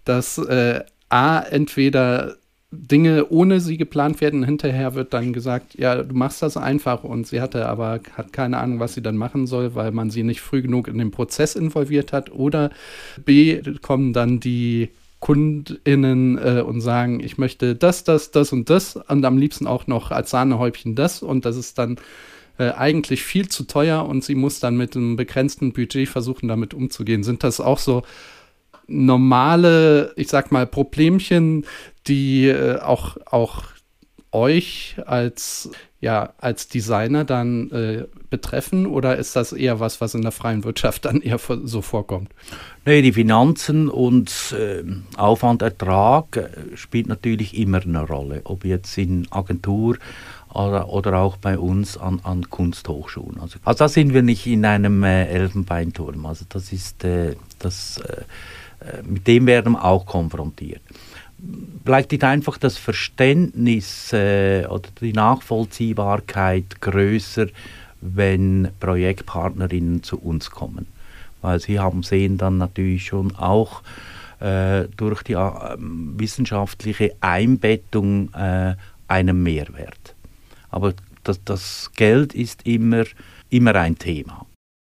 dass 0.04 0.38
äh, 0.38 0.84
A, 1.08 1.40
entweder 1.40 2.36
Dinge 2.70 3.28
ohne 3.30 3.60
sie 3.60 3.78
geplant 3.78 4.20
werden. 4.20 4.44
Hinterher 4.44 4.94
wird 4.94 5.14
dann 5.14 5.32
gesagt, 5.32 5.74
ja, 5.78 6.02
du 6.02 6.14
machst 6.14 6.42
das 6.42 6.56
einfach 6.56 7.02
und 7.02 7.26
sie 7.26 7.40
hatte 7.40 7.66
aber 7.66 8.00
hat 8.12 8.32
keine 8.32 8.58
Ahnung, 8.58 8.78
was 8.78 8.94
sie 8.94 9.02
dann 9.02 9.16
machen 9.16 9.46
soll, 9.46 9.74
weil 9.74 9.90
man 9.90 10.10
sie 10.10 10.22
nicht 10.22 10.40
früh 10.40 10.60
genug 10.60 10.86
in 10.88 10.98
den 10.98 11.10
Prozess 11.10 11.54
involviert 11.54 12.12
hat. 12.12 12.30
Oder 12.30 12.70
B 13.24 13.62
kommen 13.80 14.12
dann 14.12 14.38
die 14.40 14.90
KundInnen 15.20 16.38
äh, 16.38 16.60
und 16.60 16.80
sagen, 16.80 17.20
ich 17.20 17.38
möchte 17.38 17.74
das, 17.74 18.04
das, 18.04 18.30
das 18.30 18.52
und 18.52 18.70
das 18.70 18.96
und 18.96 19.24
am 19.24 19.38
liebsten 19.38 19.66
auch 19.66 19.86
noch 19.86 20.10
als 20.10 20.30
Sahnehäubchen 20.30 20.94
das 20.94 21.22
und 21.22 21.44
das 21.44 21.56
ist 21.56 21.78
dann 21.78 21.96
äh, 22.58 22.70
eigentlich 22.70 23.22
viel 23.22 23.48
zu 23.48 23.64
teuer 23.64 24.04
und 24.06 24.22
sie 24.22 24.34
muss 24.34 24.60
dann 24.60 24.76
mit 24.76 24.94
einem 24.94 25.16
begrenzten 25.16 25.72
Budget 25.72 26.08
versuchen, 26.08 26.48
damit 26.48 26.74
umzugehen. 26.74 27.24
Sind 27.24 27.42
das 27.42 27.60
auch 27.60 27.78
so 27.78 28.02
normale, 28.88 30.12
ich 30.16 30.28
sag 30.28 30.50
mal, 30.50 30.66
Problemchen, 30.66 31.64
die 32.06 32.48
äh, 32.48 32.80
auch, 32.80 33.18
auch 33.26 33.64
euch 34.32 34.96
als, 35.06 35.70
ja, 36.00 36.32
als 36.38 36.68
Designer 36.68 37.24
dann 37.24 37.70
äh, 37.70 38.04
betreffen 38.30 38.86
oder 38.86 39.16
ist 39.16 39.36
das 39.36 39.52
eher 39.52 39.80
was, 39.80 40.00
was 40.00 40.14
in 40.14 40.22
der 40.22 40.32
freien 40.32 40.64
Wirtschaft 40.64 41.04
dann 41.04 41.20
eher 41.20 41.38
so 41.38 41.82
vorkommt? 41.82 42.30
Nee, 42.84 43.02
die 43.02 43.12
Finanzen 43.12 43.88
und 43.88 44.54
äh, 44.58 44.82
Aufwand, 45.16 45.62
Ertrag 45.62 46.36
äh, 46.36 46.76
spielt 46.76 47.08
natürlich 47.08 47.56
immer 47.56 47.82
eine 47.82 48.06
Rolle, 48.06 48.42
ob 48.44 48.64
jetzt 48.64 48.96
in 48.98 49.26
Agentur 49.30 49.96
oder, 50.52 50.88
oder 50.88 51.18
auch 51.18 51.36
bei 51.36 51.58
uns 51.58 51.96
an, 51.96 52.20
an 52.22 52.48
Kunsthochschulen. 52.48 53.40
Also, 53.40 53.58
also 53.64 53.78
da 53.78 53.88
sind 53.88 54.14
wir 54.14 54.22
nicht 54.22 54.46
in 54.46 54.64
einem 54.64 55.02
äh, 55.04 55.26
Elfenbeinturm. 55.26 56.26
Also 56.26 56.44
das 56.48 56.72
ist 56.72 57.04
äh, 57.04 57.36
das, 57.58 57.98
äh, 57.98 58.22
mit 59.06 59.26
dem 59.26 59.46
werden 59.46 59.72
wir 59.72 59.84
auch 59.84 60.06
konfrontiert 60.06 60.82
vielleicht 61.84 62.12
ist 62.12 62.24
einfach 62.24 62.58
das 62.58 62.76
Verständnis 62.76 64.12
äh, 64.12 64.66
oder 64.66 64.88
die 65.00 65.12
Nachvollziehbarkeit 65.12 66.80
größer, 66.80 67.46
wenn 68.00 68.68
Projektpartnerinnen 68.80 70.02
zu 70.02 70.18
uns 70.18 70.50
kommen. 70.50 70.86
Weil 71.40 71.60
sie 71.60 71.78
haben 71.78 72.02
sehen 72.02 72.36
dann 72.36 72.58
natürlich 72.58 73.06
schon 73.06 73.34
auch 73.36 73.82
äh, 74.40 74.84
durch 74.96 75.22
die 75.22 75.34
äh, 75.34 75.76
wissenschaftliche 75.78 77.14
Einbettung 77.20 78.32
äh, 78.34 78.74
einen 79.06 79.42
Mehrwert. 79.42 80.14
Aber 80.70 80.94
das, 81.24 81.42
das 81.44 81.90
Geld 81.96 82.34
ist 82.34 82.66
immer, 82.66 83.04
immer 83.50 83.74
ein 83.76 83.98
Thema. 83.98 84.46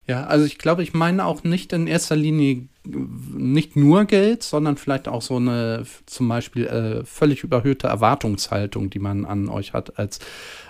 Ja, 0.08 0.24
also 0.24 0.46
ich 0.46 0.58
glaube, 0.58 0.84
ich 0.84 0.94
meine 0.94 1.26
auch 1.26 1.44
nicht 1.44 1.74
in 1.74 1.86
erster 1.86 2.16
Linie 2.16 2.68
nicht 2.86 3.76
nur 3.76 4.06
Geld, 4.06 4.42
sondern 4.42 4.78
vielleicht 4.78 5.10
auch 5.10 5.22
so 5.22 5.36
eine 5.36 5.84
zum 6.06 6.30
Beispiel 6.30 6.66
äh, 6.66 7.06
völlig 7.06 7.44
überhöhte 7.44 7.88
Erwartungshaltung, 7.88 8.90
die 8.90 9.00
man 9.00 9.26
an 9.26 9.50
euch 9.50 9.74
hat, 9.74 10.00
als, 10.00 10.20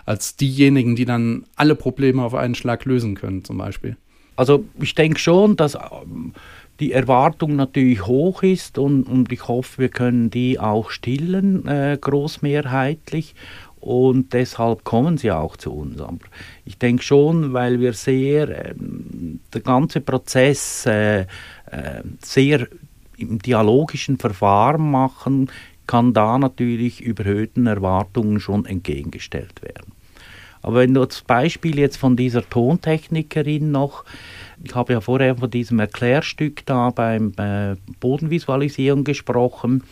als 0.05 0.35
diejenigen, 0.37 0.95
die 0.95 1.05
dann 1.05 1.45
alle 1.55 1.75
Probleme 1.75 2.23
auf 2.23 2.33
einen 2.33 2.55
Schlag 2.55 2.85
lösen 2.85 3.13
können, 3.13 3.43
zum 3.43 3.59
Beispiel. 3.59 3.95
Also 4.35 4.65
ich 4.79 4.95
denke 4.95 5.19
schon, 5.19 5.55
dass 5.55 5.75
ähm, 5.75 6.33
die 6.79 6.91
Erwartung 6.91 7.55
natürlich 7.55 8.05
hoch 8.05 8.43
ist 8.43 8.77
und, 8.77 9.03
und 9.03 9.31
ich 9.31 9.47
hoffe, 9.47 9.81
wir 9.81 9.89
können 9.89 10.29
die 10.29 10.59
auch 10.59 10.89
stillen, 10.89 11.67
äh, 11.67 11.97
großmehrheitlich 11.99 13.35
und 13.79 14.33
deshalb 14.33 14.83
kommen 14.83 15.17
sie 15.17 15.31
auch 15.31 15.55
zu 15.55 15.71
uns. 15.71 16.01
Aber 16.01 16.17
ich 16.65 16.77
denke 16.77 17.03
schon, 17.03 17.53
weil 17.53 17.79
wir 17.79 17.93
sehr, 17.93 18.71
ähm, 18.71 19.39
der 19.53 19.61
ganze 19.61 20.01
Prozess 20.01 20.85
äh, 20.85 21.21
äh, 21.21 21.25
sehr 22.21 22.67
im 23.17 23.39
dialogischen 23.39 24.17
Verfahren 24.17 24.91
machen, 24.91 25.49
kann 25.87 26.13
da 26.13 26.37
natürlich 26.37 27.01
überhöhten 27.01 27.65
Erwartungen 27.65 28.39
schon 28.39 28.65
entgegengestellt 28.65 29.61
werden. 29.61 29.93
Aber 30.61 30.77
wenn 30.77 30.93
du 30.93 31.05
das 31.05 31.21
Beispiel 31.21 31.79
jetzt 31.79 31.97
von 31.97 32.17
dieser 32.17 32.47
Tontechnikerin 32.47 33.71
noch, 33.71 34.03
ich 34.63 34.75
habe 34.75 34.93
ja 34.93 35.01
vorher 35.01 35.37
von 35.37 35.49
diesem 35.49 35.79
Erklärstück 35.79 36.65
da 36.65 36.89
beim 36.89 37.31
äh, 37.37 37.75
Bodenvisualisierung 37.99 39.03
gesprochen, 39.03 39.83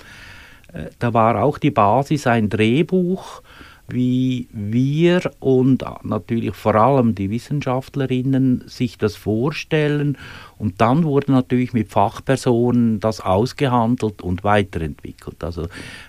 äh, 0.73 0.89
da 0.99 1.13
war 1.13 1.41
auch 1.41 1.57
die 1.57 1.71
Basis 1.71 2.27
ein 2.27 2.49
Drehbuch, 2.49 3.41
wie 3.87 4.47
wir 4.51 5.31
und 5.39 5.83
natürlich 6.03 6.55
vor 6.55 6.75
allem 6.75 7.13
die 7.13 7.29
Wissenschaftlerinnen 7.29 8.63
sich 8.67 8.97
das 8.97 9.15
vorstellen. 9.15 10.17
Und 10.57 10.81
dann 10.81 11.03
wurde 11.03 11.31
natürlich 11.31 11.73
mit 11.73 11.89
Fachpersonen 11.89 12.99
das 12.99 13.21
ausgehandelt 13.21 14.21
und 14.21 14.43
weiterentwickelt. 14.43 15.43
Also 15.43 15.67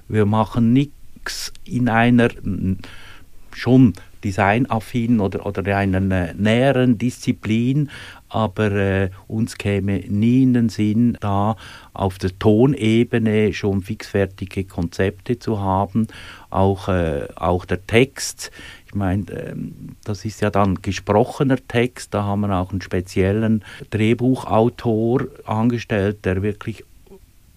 wir 0.08 0.26
machen 0.26 0.72
nichts 0.72 1.52
in 1.64 1.88
einer 1.88 2.30
schon 3.52 3.94
designaffinen 4.22 5.20
oder, 5.20 5.46
oder 5.46 5.76
einer 5.76 6.00
näheren 6.34 6.98
Disziplin, 6.98 7.90
aber 8.28 8.72
äh, 8.72 9.10
uns 9.28 9.56
käme 9.58 10.00
nie 10.08 10.42
in 10.42 10.54
den 10.54 10.68
Sinn, 10.68 11.16
da 11.20 11.56
auf 11.92 12.18
der 12.18 12.38
Tonebene 12.38 13.52
schon 13.52 13.82
fixfertige 13.82 14.64
Konzepte 14.64 15.38
zu 15.38 15.60
haben. 15.60 16.06
Auch, 16.50 16.88
äh, 16.88 17.28
auch 17.36 17.64
der 17.64 17.86
Text, 17.86 18.50
ich 18.86 18.94
meine, 18.94 19.30
äh, 19.30 19.54
das 20.04 20.24
ist 20.24 20.40
ja 20.40 20.50
dann 20.50 20.82
gesprochener 20.82 21.58
Text, 21.68 22.14
da 22.14 22.24
haben 22.24 22.40
wir 22.40 22.56
auch 22.56 22.70
einen 22.70 22.82
speziellen 22.82 23.64
Drehbuchautor 23.90 25.26
angestellt, 25.44 26.24
der 26.24 26.42
wirklich 26.42 26.84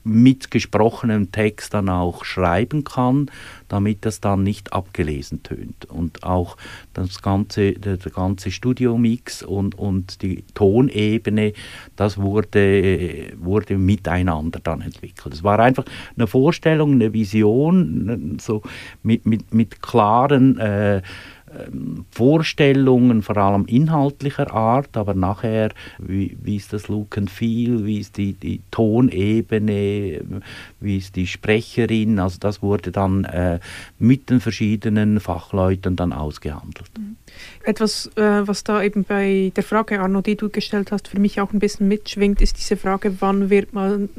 mit 0.04 0.50
gesprochenem 0.50 1.32
Text 1.32 1.74
dann 1.74 1.90
auch 1.90 2.24
schreiben 2.24 2.84
kann, 2.84 3.30
damit 3.68 4.06
das 4.06 4.22
dann 4.22 4.44
nicht 4.44 4.74
abgelesen 4.74 5.44
tönt. 5.44 5.86
Und 5.86 6.24
auch 6.24 6.58
das 6.94 7.22
ganze, 7.22 7.74
der, 7.74 7.98
ganze 7.98 8.52
Studiomix 8.52 9.44
und, 9.44 9.78
und 9.78 10.22
die 10.22 10.44
Tonebene, 10.54 11.54
das 11.96 12.18
wurde, 12.18 13.34
wurde 13.38 13.78
miteinander 13.78 14.60
dann 14.64 14.82
entwickelt. 14.82 15.34
Es 15.34 15.44
war 15.44 15.60
einfach 15.60 15.86
eine 16.16 16.28
Vorstellung, 16.28 16.94
eine 16.94 17.14
Vision, 17.14 18.38
so 18.42 18.62
mit, 19.04 19.26
mit, 19.26 19.54
mit 19.54 19.82
klaren 19.82 20.58
äh, 20.58 21.02
ähm, 21.58 22.06
Vorstellungen, 22.12 23.22
vor 23.22 23.38
allem 23.38 23.66
inhaltlicher 23.66 24.54
Art, 24.54 24.96
aber 24.98 25.14
nachher, 25.14 25.72
wie, 25.98 26.38
wie 26.42 26.56
ist 26.58 26.74
das 26.74 26.88
Look 26.88 27.18
and 27.18 27.30
Feel, 27.30 27.86
wie 27.86 28.00
ist 28.00 28.18
die, 28.18 28.34
die 28.34 28.62
Tonebene, 28.72 30.22
wie 30.80 30.98
ist 30.98 31.16
die 31.16 31.28
Sprecherin, 31.28 32.20
also 32.20 32.38
das 32.40 32.62
wurde 32.62 32.92
dann 32.92 33.26
äh, 33.26 33.60
mit 33.98 34.30
den 34.30 34.40
verschiedenen 34.40 35.20
Fachleuten 35.20 35.96
dann 35.96 36.14
ausgehandelt. 36.14 36.92
Mhm. 36.98 37.16
Etwas, 37.64 38.08
äh, 38.16 38.48
was 38.48 38.64
da 38.64 38.82
eben 38.84 39.04
bei 39.04 39.52
der 39.56 39.64
Frage, 39.64 40.00
Arno, 40.00 40.22
die 40.22 40.36
du 40.36 40.50
gestellt 40.50 40.92
hast, 40.92 41.08
für 41.08 41.20
mich 41.20 41.40
auch 41.42 41.54
ein 41.54 41.60
bisschen 41.60 41.88
mitschwingt, 41.88 42.42
ist 42.42 42.58
diese 42.58 42.78
Frage, 42.78 43.18
wann 43.20 43.50
wird 43.50 43.74
man 43.74 44.10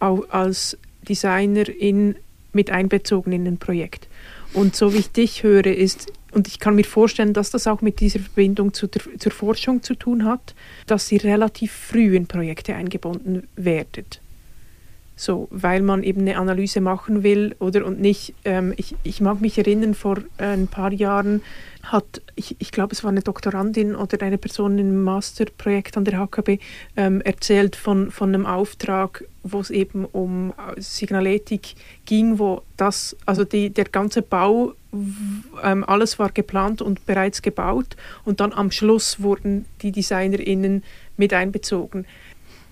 als 0.00 0.76
Designerin 1.08 2.16
mit 2.52 2.70
einbezogen 2.70 3.32
in 3.32 3.46
ein 3.46 3.58
Projekt? 3.58 4.08
Und 4.52 4.76
so 4.76 4.94
wie 4.94 4.98
ich 4.98 5.10
dich 5.10 5.42
höre, 5.42 5.66
ist 5.66 6.12
und 6.34 6.48
ich 6.48 6.58
kann 6.58 6.74
mir 6.74 6.84
vorstellen, 6.84 7.32
dass 7.32 7.50
das 7.50 7.66
auch 7.66 7.80
mit 7.80 8.00
dieser 8.00 8.20
Verbindung 8.20 8.74
zu 8.74 8.86
der, 8.86 9.02
zur 9.18 9.32
Forschung 9.32 9.82
zu 9.82 9.94
tun 9.94 10.24
hat, 10.24 10.54
dass 10.86 11.06
sie 11.06 11.16
relativ 11.16 11.72
früh 11.72 12.16
in 12.16 12.26
Projekte 12.26 12.74
eingebunden 12.74 13.46
werdet. 13.56 14.20
So, 15.16 15.46
weil 15.50 15.82
man 15.82 16.02
eben 16.02 16.22
eine 16.22 16.38
Analyse 16.38 16.80
machen 16.80 17.22
will 17.22 17.54
oder? 17.60 17.86
Und 17.86 18.00
nicht, 18.00 18.34
ähm, 18.44 18.74
ich, 18.76 18.96
ich 19.04 19.20
mag 19.20 19.40
mich 19.40 19.56
erinnern, 19.58 19.94
vor 19.94 20.18
äh, 20.38 20.44
ein 20.44 20.66
paar 20.66 20.92
Jahren 20.92 21.40
hat, 21.84 22.22
ich, 22.34 22.56
ich 22.58 22.72
glaube, 22.72 22.92
es 22.92 23.04
war 23.04 23.10
eine 23.10 23.20
Doktorandin 23.20 23.94
oder 23.94 24.20
eine 24.22 24.38
Person 24.38 24.78
im 24.78 25.02
Masterprojekt 25.02 25.96
an 25.96 26.04
der 26.04 26.18
HKB 26.18 26.58
ähm, 26.96 27.20
erzählt 27.20 27.76
von, 27.76 28.10
von 28.10 28.30
einem 28.30 28.46
Auftrag, 28.46 29.24
wo 29.42 29.60
es 29.60 29.70
eben 29.70 30.04
um 30.04 30.52
Signaletik 30.78 31.74
ging, 32.06 32.38
wo 32.38 32.62
das, 32.76 33.16
also 33.26 33.44
die, 33.44 33.70
der 33.70 33.84
ganze 33.84 34.22
Bau, 34.22 34.72
ähm, 35.62 35.84
alles 35.84 36.18
war 36.18 36.30
geplant 36.30 36.82
und 36.82 37.06
bereits 37.06 37.42
gebaut. 37.42 37.96
Und 38.24 38.40
dann 38.40 38.52
am 38.52 38.70
Schluss 38.70 39.20
wurden 39.20 39.66
die 39.82 39.92
DesignerInnen 39.92 40.82
mit 41.16 41.32
einbezogen 41.32 42.06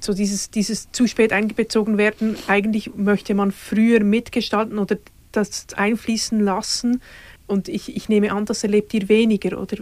so 0.04 0.12
dieses, 0.14 0.50
dieses 0.50 0.90
zu 0.92 1.06
spät 1.06 1.32
einbezogen 1.32 1.98
werden, 1.98 2.36
eigentlich 2.46 2.94
möchte 2.94 3.34
man 3.34 3.52
früher 3.52 4.02
mitgestalten 4.02 4.78
oder 4.78 4.96
das 5.32 5.66
einfließen 5.76 6.40
lassen. 6.40 7.00
Und 7.46 7.68
ich, 7.68 7.96
ich 7.96 8.08
nehme 8.08 8.32
an, 8.32 8.44
das 8.44 8.62
erlebt 8.62 8.94
ihr 8.94 9.08
weniger, 9.08 9.60
oder? 9.60 9.78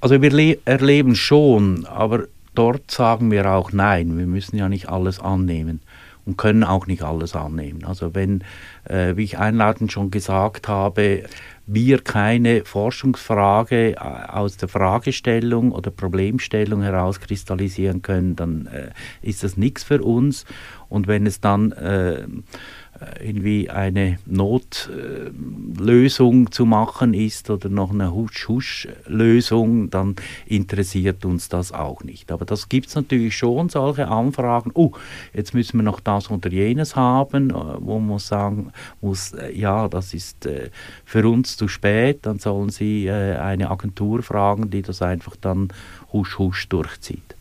Also 0.00 0.20
wir 0.20 0.58
erleben 0.64 1.14
schon, 1.14 1.86
aber 1.86 2.26
dort 2.54 2.90
sagen 2.90 3.30
wir 3.30 3.50
auch 3.50 3.72
nein. 3.72 4.18
Wir 4.18 4.26
müssen 4.26 4.56
ja 4.56 4.68
nicht 4.68 4.88
alles 4.88 5.20
annehmen 5.20 5.80
und 6.24 6.36
können 6.38 6.64
auch 6.64 6.86
nicht 6.86 7.02
alles 7.02 7.34
annehmen. 7.34 7.84
Also 7.84 8.14
wenn, 8.14 8.42
äh, 8.84 9.16
wie 9.16 9.24
ich 9.24 9.38
einleitend 9.38 9.92
schon 9.92 10.10
gesagt 10.10 10.68
habe, 10.68 11.24
wir 11.66 11.98
keine 12.00 12.64
Forschungsfrage 12.64 13.92
äh, 13.92 13.96
aus 13.96 14.56
der 14.56 14.68
Fragestellung 14.68 15.72
oder 15.72 15.90
Problemstellung 15.90 16.82
herauskristallisieren 16.82 18.02
können, 18.02 18.36
dann 18.36 18.66
äh, 18.66 18.90
ist 19.22 19.44
das 19.44 19.56
nichts 19.56 19.84
für 19.84 20.02
uns. 20.02 20.44
Und 20.88 21.06
wenn 21.06 21.26
es 21.26 21.40
dann 21.40 21.72
äh, 21.72 22.26
irgendwie 23.20 23.70
eine 23.70 24.18
Notlösung 24.26 24.92
zu 26.50 26.66
machen 26.66 27.14
ist 27.14 27.50
oder 27.50 27.68
noch 27.68 27.92
eine 27.92 28.12
Husch-Husch-Lösung, 28.12 29.90
dann 29.90 30.16
interessiert 30.46 31.24
uns 31.24 31.48
das 31.48 31.72
auch 31.72 32.02
nicht. 32.02 32.30
Aber 32.32 32.44
das 32.44 32.68
gibt 32.68 32.88
es 32.88 32.94
natürlich 32.94 33.36
schon, 33.36 33.68
solche 33.68 34.08
Anfragen, 34.08 34.70
oh, 34.74 34.92
jetzt 35.32 35.54
müssen 35.54 35.78
wir 35.78 35.84
noch 35.84 36.00
das 36.00 36.30
oder 36.30 36.50
jenes 36.50 36.96
haben, 36.96 37.50
äh, 37.50 37.54
wo 37.78 37.98
man 37.98 38.18
sagen 38.18 38.72
muss, 39.00 39.32
äh, 39.32 39.52
ja, 39.52 39.88
das 39.88 40.14
ist 40.14 40.48
für 41.04 41.28
uns 41.28 41.56
zu 41.56 41.68
spät, 41.68 42.20
dann 42.22 42.38
sollen 42.38 42.70
Sie 42.70 43.10
eine 43.10 43.70
Agentur 43.70 44.22
fragen, 44.22 44.70
die 44.70 44.82
das 44.82 45.02
einfach 45.02 45.36
dann 45.36 45.68
husch-husch 46.12 46.68
durchzieht. 46.68 47.36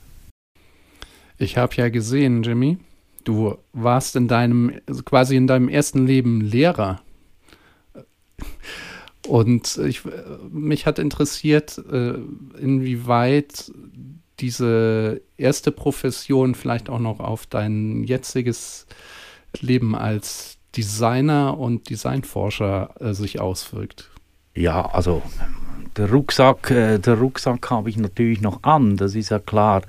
Ich 1.37 1.57
habe 1.57 1.73
ja 1.75 1.89
gesehen, 1.89 2.43
Jimmy, 2.43 2.77
Du 3.23 3.57
warst 3.73 4.15
in 4.15 4.27
deinem, 4.27 4.79
also 4.87 5.03
quasi 5.03 5.35
in 5.35 5.47
deinem 5.47 5.69
ersten 5.69 6.05
Leben 6.05 6.41
Lehrer. 6.41 7.01
Und 9.27 9.77
ich, 9.77 10.01
mich 10.49 10.85
hat 10.85 10.99
interessiert, 10.99 11.77
äh, 11.91 12.15
inwieweit 12.59 13.71
diese 14.39 15.21
erste 15.37 15.71
Profession 15.71 16.55
vielleicht 16.55 16.89
auch 16.89 16.99
noch 16.99 17.19
auf 17.19 17.45
dein 17.45 18.03
jetziges 18.03 18.87
Leben 19.59 19.95
als 19.95 20.57
Designer 20.75 21.57
und 21.57 21.89
Designforscher 21.89 22.95
äh, 22.99 23.13
sich 23.13 23.39
auswirkt. 23.39 24.09
Ja, 24.55 24.85
also 24.87 25.21
der 25.97 26.09
Rucksack, 26.09 26.71
äh, 26.71 26.97
der 26.97 27.15
Rucksack 27.15 27.69
habe 27.69 27.89
ich 27.89 27.97
natürlich 27.97 28.41
noch 28.41 28.63
an, 28.63 28.97
das 28.97 29.15
ist 29.15 29.29
ja 29.29 29.39
klar. 29.39 29.83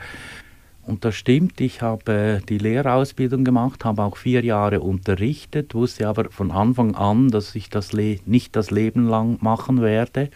Und 0.85 1.05
das 1.05 1.15
stimmt, 1.15 1.61
ich 1.61 1.81
habe 1.81 2.43
die 2.49 2.59
Lehrausbildung 2.59 3.45
gemacht, 3.45 3.85
habe 3.85 4.03
auch 4.03 4.17
vier 4.17 4.45
Jahre 4.45 4.81
unterrichtet, 4.81 5.75
wusste 5.75 6.09
aber 6.09 6.31
von 6.31 6.51
Anfang 6.51 6.97
an, 6.97 7.29
dass 7.29 7.55
ich 7.55 7.71
das 7.71 7.93
Le 7.93 8.19
nicht 8.27 8.57
das 8.57 8.71
Leben 8.71 9.09
lang 9.09 9.39
machen 9.41 9.81
werde. 9.81 10.31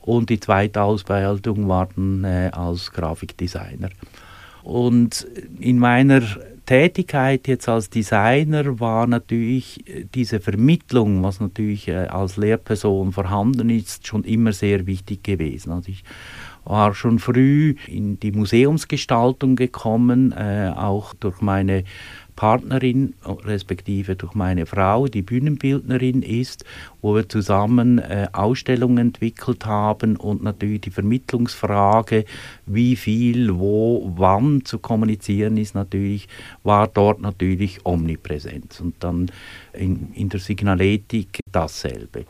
Und 0.00 0.30
die 0.30 0.40
zweite 0.40 0.82
Ausbildung 0.82 1.68
war 1.68 1.88
dann 1.94 2.24
äh, 2.24 2.50
als 2.52 2.90
Grafikdesigner. 2.92 3.90
Und 4.62 5.26
in 5.60 5.78
meiner 5.78 6.22
Tätigkeit 6.66 7.48
jetzt 7.48 7.68
als 7.68 7.88
Designer 7.88 8.78
war 8.78 9.06
natürlich 9.06 9.82
diese 10.14 10.40
Vermittlung, 10.40 11.22
was 11.22 11.40
natürlich 11.40 11.88
äh, 11.88 12.08
als 12.08 12.36
Lehrperson 12.36 13.12
vorhanden 13.12 13.70
ist, 13.70 14.06
schon 14.06 14.24
immer 14.24 14.52
sehr 14.52 14.86
wichtig 14.86 15.22
gewesen. 15.22 15.72
Also 15.72 15.90
ich 15.90 16.04
war 16.68 16.94
schon 16.94 17.18
früh 17.18 17.76
in 17.86 18.20
die 18.20 18.30
Museumsgestaltung 18.30 19.56
gekommen, 19.56 20.32
äh, 20.32 20.70
auch 20.76 21.14
durch 21.14 21.40
meine 21.40 21.84
Partnerin, 22.36 23.14
respektive 23.24 24.14
durch 24.16 24.34
meine 24.34 24.66
Frau, 24.66 25.08
die 25.08 25.22
Bühnenbildnerin 25.22 26.22
ist, 26.22 26.64
wo 27.00 27.16
wir 27.16 27.28
zusammen 27.28 27.98
äh, 27.98 28.28
Ausstellungen 28.32 28.98
entwickelt 28.98 29.64
haben 29.64 30.16
und 30.16 30.42
natürlich 30.42 30.82
die 30.82 30.90
Vermittlungsfrage, 30.90 32.26
wie 32.66 32.96
viel, 32.96 33.58
wo, 33.58 34.12
wann 34.14 34.64
zu 34.64 34.78
kommunizieren 34.78 35.56
ist, 35.56 35.74
natürlich, 35.74 36.28
war 36.62 36.86
dort 36.86 37.20
natürlich 37.20 37.84
omnipräsent. 37.84 38.78
Und 38.80 38.94
dann 39.00 39.32
in, 39.72 40.12
in 40.12 40.28
der 40.28 40.38
Signaletik 40.38 41.40
dasselbe. 41.50 42.26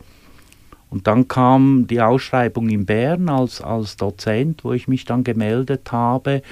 Und 0.90 1.06
dann 1.06 1.28
kam 1.28 1.86
die 1.86 2.00
Ausschreibung 2.00 2.68
in 2.68 2.86
Bern 2.86 3.28
als, 3.28 3.60
als 3.60 3.96
Dozent, 3.96 4.64
wo 4.64 4.72
ich 4.72 4.88
mich 4.88 5.04
dann 5.04 5.24
gemeldet 5.24 5.92
habe 5.92 6.42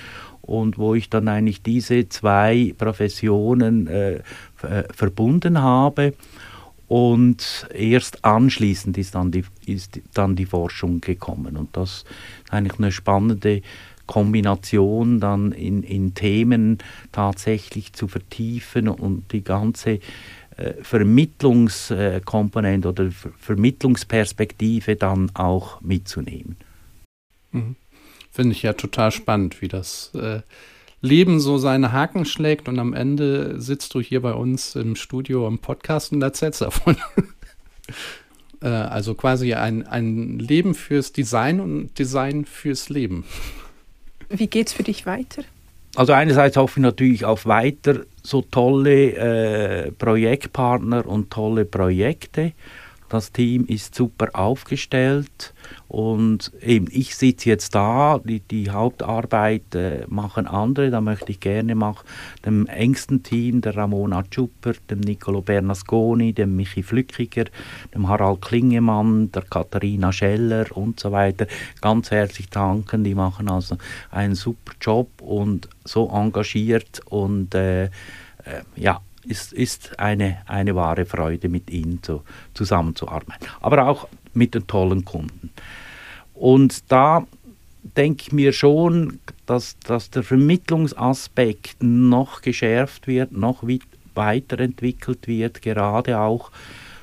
und 0.43 0.79
wo 0.79 0.95
ich 0.95 1.11
dann 1.11 1.29
eigentlich 1.29 1.63
diese 1.63 2.09
zwei 2.09 2.75
Professionen 2.77 3.87
äh, 3.87 4.21
verbunden 4.95 5.61
habe. 5.61 6.15
Und 6.89 7.67
erst 7.75 8.25
anschließend 8.25 8.97
ist 8.97 9.17
dann, 9.17 9.33
die, 9.33 9.45
ist 9.67 10.01
dann 10.15 10.37
die 10.37 10.47
Forschung 10.47 11.01
gekommen. 11.01 11.57
Und 11.57 11.77
das 11.77 11.91
ist 11.91 12.07
eigentlich 12.51 12.79
eine 12.79 12.93
spannende 12.93 13.63
Kombination, 14.07 15.19
dann 15.19 15.51
in, 15.51 15.83
in 15.83 16.15
Themen 16.15 16.79
tatsächlich 17.11 17.93
zu 17.93 18.07
vertiefen 18.07 18.89
und 18.89 19.33
die 19.33 19.43
ganze 19.43 19.91
äh, 19.91 20.01
Vermittlungskomponente 20.83 22.89
oder 22.89 23.11
Vermittlungsperspektive 23.11 24.97
dann 24.97 25.31
auch 25.35 25.81
mitzunehmen. 25.81 26.57
Mhm. 27.53 27.77
Finde 28.33 28.53
ich 28.53 28.63
ja 28.63 28.75
total 28.75 29.13
spannend, 29.13 29.63
wie 29.63 29.69
das 29.69 30.15
äh, 30.15 30.41
Leben 31.01 31.41
so 31.41 31.59
seine 31.59 31.93
Haken 31.93 32.25
schlägt 32.25 32.69
und 32.69 32.79
am 32.79 32.93
Ende 32.93 33.61
sitzt 33.61 33.95
du 33.95 34.01
hier 34.01 34.23
bei 34.23 34.33
uns 34.33 34.77
im 34.77 34.97
Studio 34.97 35.47
im 35.47 35.59
Podcast 35.59 36.13
und 36.13 36.23
erzählst 36.23 36.61
davon. 36.61 36.97
äh, 38.63 38.69
also 38.69 39.15
quasi 39.15 39.55
ein, 39.55 39.87
ein 39.87 40.39
Leben 40.39 40.75
fürs 40.75 41.13
Design 41.13 41.61
und 41.61 41.99
Design 41.99 42.45
fürs 42.45 42.89
Leben. 42.89 43.25
Wie 44.29 44.49
geht's 44.49 44.73
für 44.73 44.83
dich 44.83 45.07
weiter? 45.07 45.45
Also 45.97 46.13
einerseits 46.13 46.57
hoffe 46.59 46.79
ich 46.79 46.83
natürlich 46.83 47.25
auf 47.25 47.47
weiter 47.47 48.01
so 48.23 48.43
tolle 48.43 49.87
äh, 49.87 49.91
Projektpartner 49.93 51.07
und 51.07 51.31
tolle 51.31 51.65
Projekte. 51.65 52.53
Das 53.09 53.33
Team 53.33 53.67
ist 53.67 53.95
super 53.95 54.31
aufgestellt 54.33 55.55
und 55.89 56.53
eben 56.61 56.87
ich 56.91 57.15
sitze 57.15 57.49
jetzt 57.49 57.75
da, 57.75 58.19
die, 58.19 58.41
die 58.41 58.71
Hauptarbeit 58.71 59.75
äh, 59.75 60.05
machen 60.09 60.47
andere, 60.47 60.91
da 60.91 61.01
möchte 61.01 61.31
ich 61.31 61.41
gerne 61.41 61.75
machen, 61.75 62.05
dem 62.45 62.67
engsten 62.67 63.23
Team, 63.23 63.61
der 63.61 63.77
Ramona 63.77 64.25
Schupper, 64.29 64.73
dem 64.91 65.01
Nicolo 65.01 65.41
Bernasconi, 65.41 66.33
dem 66.33 66.57
Michi 66.57 66.83
Flückiger, 66.83 67.45
dem 67.95 68.09
Harald 68.09 68.43
Klingemann, 68.43 69.31
der 69.31 69.43
Katharina 69.43 70.13
Scheller 70.13 70.67
und 70.77 70.99
so 70.99 71.13
weiter. 71.13 71.47
Ganz 71.81 72.11
herzlich 72.11 72.51
danken, 72.51 73.05
die 73.05 73.15
machen 73.15 73.49
also 73.49 73.77
einen 74.11 74.35
super 74.35 74.73
Job 74.81 75.09
und 75.21 75.69
so 75.85 76.11
engagiert 76.11 77.01
und 77.07 77.55
äh, 77.55 77.85
äh, 77.85 78.63
ja, 78.77 79.01
ist, 79.29 79.53
ist 79.53 79.99
eine, 79.99 80.39
eine 80.47 80.75
wahre 80.75 81.05
Freude, 81.05 81.49
mit 81.49 81.71
ihnen 81.71 82.03
zu, 82.03 82.23
zusammenzuarbeiten. 82.55 83.47
Aber 83.61 83.87
auch 83.89 84.09
mit 84.35 84.55
den 84.55 84.67
tollen 84.67 85.05
Kunden. 85.05 85.51
Und 86.35 86.91
da 86.91 87.27
denke 87.97 88.25
ich 88.27 88.33
mir 88.33 88.53
schon, 88.53 89.21
dass, 89.47 89.79
dass 89.81 90.11
der 90.11 90.23
Vermittlungsaspekt 90.23 91.83
noch 91.83 92.43
geschärft 92.43 93.07
wird, 93.07 93.33
noch 93.33 93.63
weiterentwickelt 94.15 95.27
wird, 95.29 95.63
gerade 95.63 96.19
auch 96.19 96.51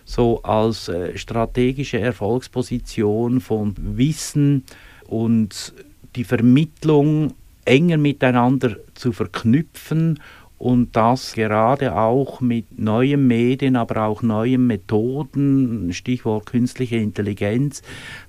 so 0.05 0.43
als 0.43 0.89
äh, 0.89 1.17
strategische 1.17 1.99
Erfolgsposition 1.99 3.39
von 3.39 3.73
Wissen 3.77 4.63
und 5.07 5.73
die 6.15 6.25
Vermittlung 6.25 7.33
enger 7.65 7.97
miteinander 7.97 8.75
zu 8.93 9.13
verknüpfen 9.13 10.19
und 10.63 10.95
das 10.95 11.33
gerade 11.33 11.93
auch 11.93 12.39
mit 12.39 12.79
neuen 12.79 13.27
Medien, 13.27 13.75
aber 13.75 14.03
auch 14.03 14.21
neuen 14.21 14.65
Methoden, 14.65 15.91
Stichwort 15.91 16.45
künstliche 16.45 16.95
Intelligenz, 16.95 17.81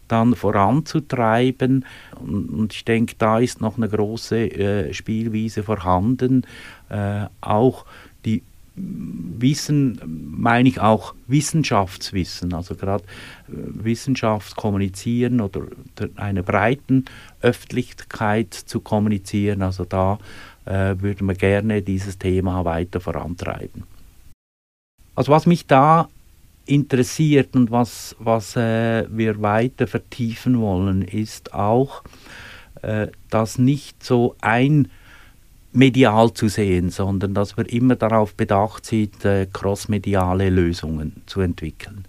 dann 0.08 0.34
voranzutreiben. 0.34 1.84
Und 2.18 2.72
ich 2.72 2.84
denke, 2.84 3.14
da 3.18 3.38
ist 3.38 3.60
noch 3.60 3.76
eine 3.76 3.88
große 3.88 4.50
äh, 4.50 4.92
Spielwiese 4.92 5.62
vorhanden, 5.62 6.42
äh, 6.88 7.26
auch 7.40 7.84
die 8.24 8.42
Wissen 8.76 10.00
meine 10.36 10.68
ich 10.68 10.80
auch 10.80 11.14
Wissenschaftswissen, 11.28 12.52
also 12.52 12.74
gerade 12.74 13.04
äh, 13.46 13.52
Wissenschaft 13.84 14.56
kommunizieren 14.56 15.40
oder 15.40 15.68
einer 16.16 16.42
breiten 16.42 17.04
Öffentlichkeit 17.40 18.52
zu 18.52 18.80
kommunizieren. 18.80 19.62
Also 19.62 19.84
da 19.84 20.18
äh, 20.64 20.94
würden 20.98 21.26
wir 21.26 21.34
gerne 21.34 21.82
dieses 21.82 22.18
Thema 22.18 22.64
weiter 22.64 23.00
vorantreiben. 23.00 23.84
Also 25.14 25.32
was 25.32 25.46
mich 25.46 25.66
da 25.66 26.08
interessiert 26.66 27.54
und 27.54 27.70
was, 27.70 28.16
was 28.18 28.56
äh, 28.56 29.06
wir 29.10 29.42
weiter 29.42 29.86
vertiefen 29.86 30.60
wollen, 30.60 31.02
ist 31.02 31.52
auch, 31.52 32.02
äh, 32.82 33.08
dass 33.30 33.58
nicht 33.58 34.02
so 34.02 34.34
ein 34.40 34.88
medial 35.72 36.32
zu 36.32 36.48
sehen, 36.48 36.90
sondern 36.90 37.34
dass 37.34 37.56
wir 37.56 37.70
immer 37.70 37.96
darauf 37.96 38.34
bedacht 38.34 38.86
sind, 38.86 39.24
äh, 39.24 39.46
crossmediale 39.52 40.48
Lösungen 40.48 41.22
zu 41.26 41.40
entwickeln. 41.40 42.04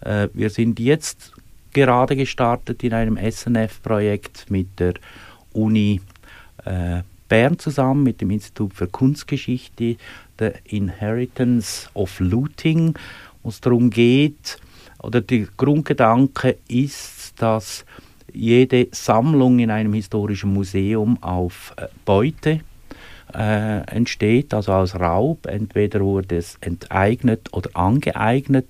Äh, 0.00 0.28
wir 0.32 0.50
sind 0.50 0.78
jetzt 0.80 1.32
gerade 1.72 2.16
gestartet 2.16 2.82
in 2.84 2.94
einem 2.94 3.16
SNF-Projekt 3.18 4.50
mit 4.50 4.78
der 4.78 4.94
Uni 5.52 6.00
äh, 6.64 7.02
Bern 7.32 7.58
zusammen 7.58 8.02
mit 8.02 8.20
dem 8.20 8.30
Institut 8.30 8.74
für 8.74 8.86
Kunstgeschichte, 8.86 9.96
der 10.38 10.52
Inheritance 10.66 11.88
of 11.94 12.20
Looting, 12.20 12.92
wo 13.42 13.48
es 13.48 13.58
darum 13.62 13.88
geht, 13.88 14.58
oder 15.02 15.22
der 15.22 15.46
Grundgedanke 15.56 16.58
ist, 16.68 17.32
dass 17.38 17.86
jede 18.34 18.88
Sammlung 18.90 19.60
in 19.60 19.70
einem 19.70 19.94
historischen 19.94 20.52
Museum 20.52 21.22
auf 21.22 21.72
äh, 21.78 21.86
Beute 22.04 22.60
äh, 23.34 23.80
entsteht, 23.86 24.52
also 24.52 24.74
aus 24.74 24.94
Raub. 24.94 25.46
Entweder 25.46 26.00
wurde 26.00 26.36
es 26.36 26.58
enteignet 26.60 27.48
oder 27.52 27.70
angeeignet. 27.72 28.66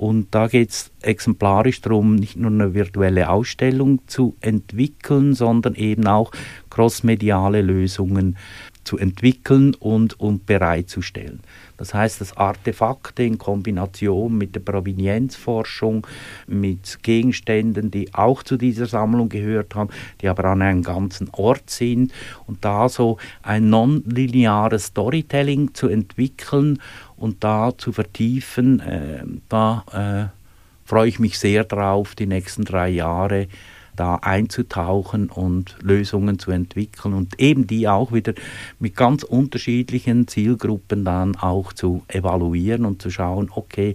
Und 0.00 0.28
da 0.30 0.46
geht 0.46 0.70
es 0.70 0.90
exemplarisch 1.02 1.82
darum, 1.82 2.14
nicht 2.14 2.34
nur 2.34 2.50
eine 2.50 2.72
virtuelle 2.72 3.28
Ausstellung 3.28 4.00
zu 4.06 4.34
entwickeln, 4.40 5.34
sondern 5.34 5.74
eben 5.74 6.06
auch 6.06 6.32
crossmediale 6.70 7.60
Lösungen 7.60 8.38
zu 8.82 8.96
entwickeln 8.96 9.74
und, 9.74 10.18
und 10.18 10.46
bereitzustellen. 10.46 11.40
Das 11.76 11.94
heißt, 11.94 12.20
dass 12.20 12.36
Artefakte 12.36 13.22
in 13.22 13.38
Kombination 13.38 14.36
mit 14.36 14.54
der 14.54 14.60
Provenienzforschung, 14.60 16.06
mit 16.46 17.02
Gegenständen, 17.02 17.90
die 17.90 18.12
auch 18.14 18.42
zu 18.42 18.56
dieser 18.56 18.86
Sammlung 18.86 19.28
gehört 19.28 19.74
haben, 19.74 19.90
die 20.20 20.28
aber 20.28 20.44
an 20.46 20.62
einem 20.62 20.82
ganzen 20.82 21.28
Ort 21.32 21.70
sind 21.70 22.12
und 22.46 22.64
da 22.64 22.88
so 22.88 23.18
ein 23.42 23.70
nonlineares 23.70 24.86
Storytelling 24.86 25.74
zu 25.74 25.88
entwickeln 25.88 26.80
und 27.20 27.44
da 27.44 27.72
zu 27.76 27.92
vertiefen, 27.92 28.80
äh, 28.80 29.22
da 29.48 29.84
äh, 29.92 30.88
freue 30.88 31.08
ich 31.08 31.20
mich 31.20 31.38
sehr 31.38 31.64
drauf, 31.64 32.14
die 32.14 32.26
nächsten 32.26 32.64
drei 32.64 32.88
Jahre 32.88 33.46
da 33.94 34.14
einzutauchen 34.16 35.28
und 35.28 35.76
Lösungen 35.82 36.38
zu 36.38 36.50
entwickeln 36.50 37.12
und 37.12 37.38
eben 37.38 37.66
die 37.66 37.86
auch 37.86 38.12
wieder 38.12 38.32
mit 38.78 38.96
ganz 38.96 39.22
unterschiedlichen 39.22 40.26
Zielgruppen 40.26 41.04
dann 41.04 41.36
auch 41.36 41.74
zu 41.74 42.02
evaluieren 42.08 42.86
und 42.86 43.02
zu 43.02 43.10
schauen, 43.10 43.50
okay, 43.54 43.94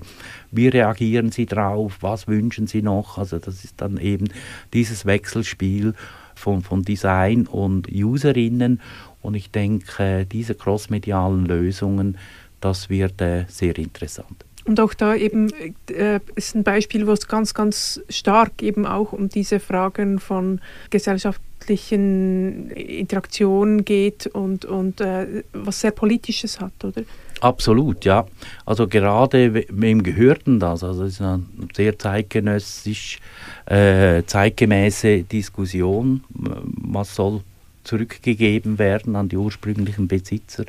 wie 0.51 0.67
reagieren 0.67 1.31
sie 1.31 1.47
drauf, 1.47 1.97
was 2.01 2.27
wünschen 2.27 2.67
sie 2.67 2.83
noch. 2.83 3.17
Also 3.17 3.39
das 3.39 3.63
ist 3.63 3.81
dann 3.81 3.97
eben 3.97 4.29
dieses 4.73 5.07
Wechselspiel 5.07 5.95
von, 6.35 6.61
von 6.61 6.83
Design 6.83 7.47
und 7.47 7.87
Userinnen 7.91 8.81
und 9.23 9.33
ich 9.33 9.49
denke, 9.49 10.27
diese 10.31 10.53
crossmedialen 10.53 11.47
Lösungen, 11.47 12.17
das 12.65 12.89
wird 12.89 13.21
äh, 13.21 13.45
sehr 13.47 13.77
interessant. 13.77 14.43
Und 14.65 14.79
auch 14.79 14.95
da 14.95 15.13
eben 15.15 15.51
äh, 15.91 16.19
ist 16.35 16.55
ein 16.55 16.63
Beispiel, 16.63 17.05
wo 17.05 17.11
es 17.11 17.27
ganz, 17.27 17.53
ganz 17.53 18.01
stark 18.09 18.63
eben 18.63 18.87
auch 18.87 19.13
um 19.13 19.29
diese 19.29 19.59
Fragen 19.59 20.19
von 20.19 20.59
gesellschaftlichen 20.89 22.71
Interaktionen 22.71 23.85
geht 23.85 24.25
und, 24.25 24.65
und 24.65 25.01
äh, 25.01 25.43
was 25.53 25.81
sehr 25.81 25.91
Politisches 25.91 26.59
hat, 26.59 26.73
oder? 26.83 27.03
Absolut, 27.41 28.05
ja. 28.05 28.25
Also 28.65 28.87
gerade 28.87 29.65
wem 29.69 30.01
gehörten 30.01 30.59
das? 30.59 30.83
Also 30.83 31.03
das 31.03 31.13
ist 31.13 31.21
eine 31.21 31.43
sehr 31.75 31.99
zeitgenössisch, 31.99 33.19
äh, 33.67 34.23
zeitgemäße 34.25 35.23
Diskussion. 35.23 36.23
Was 36.29 37.13
soll 37.13 37.41
zurückgegeben 37.85 38.77
werden 38.79 39.15
an 39.15 39.29
die 39.29 39.37
ursprünglichen 39.37 40.07
Besitzer. 40.07 40.65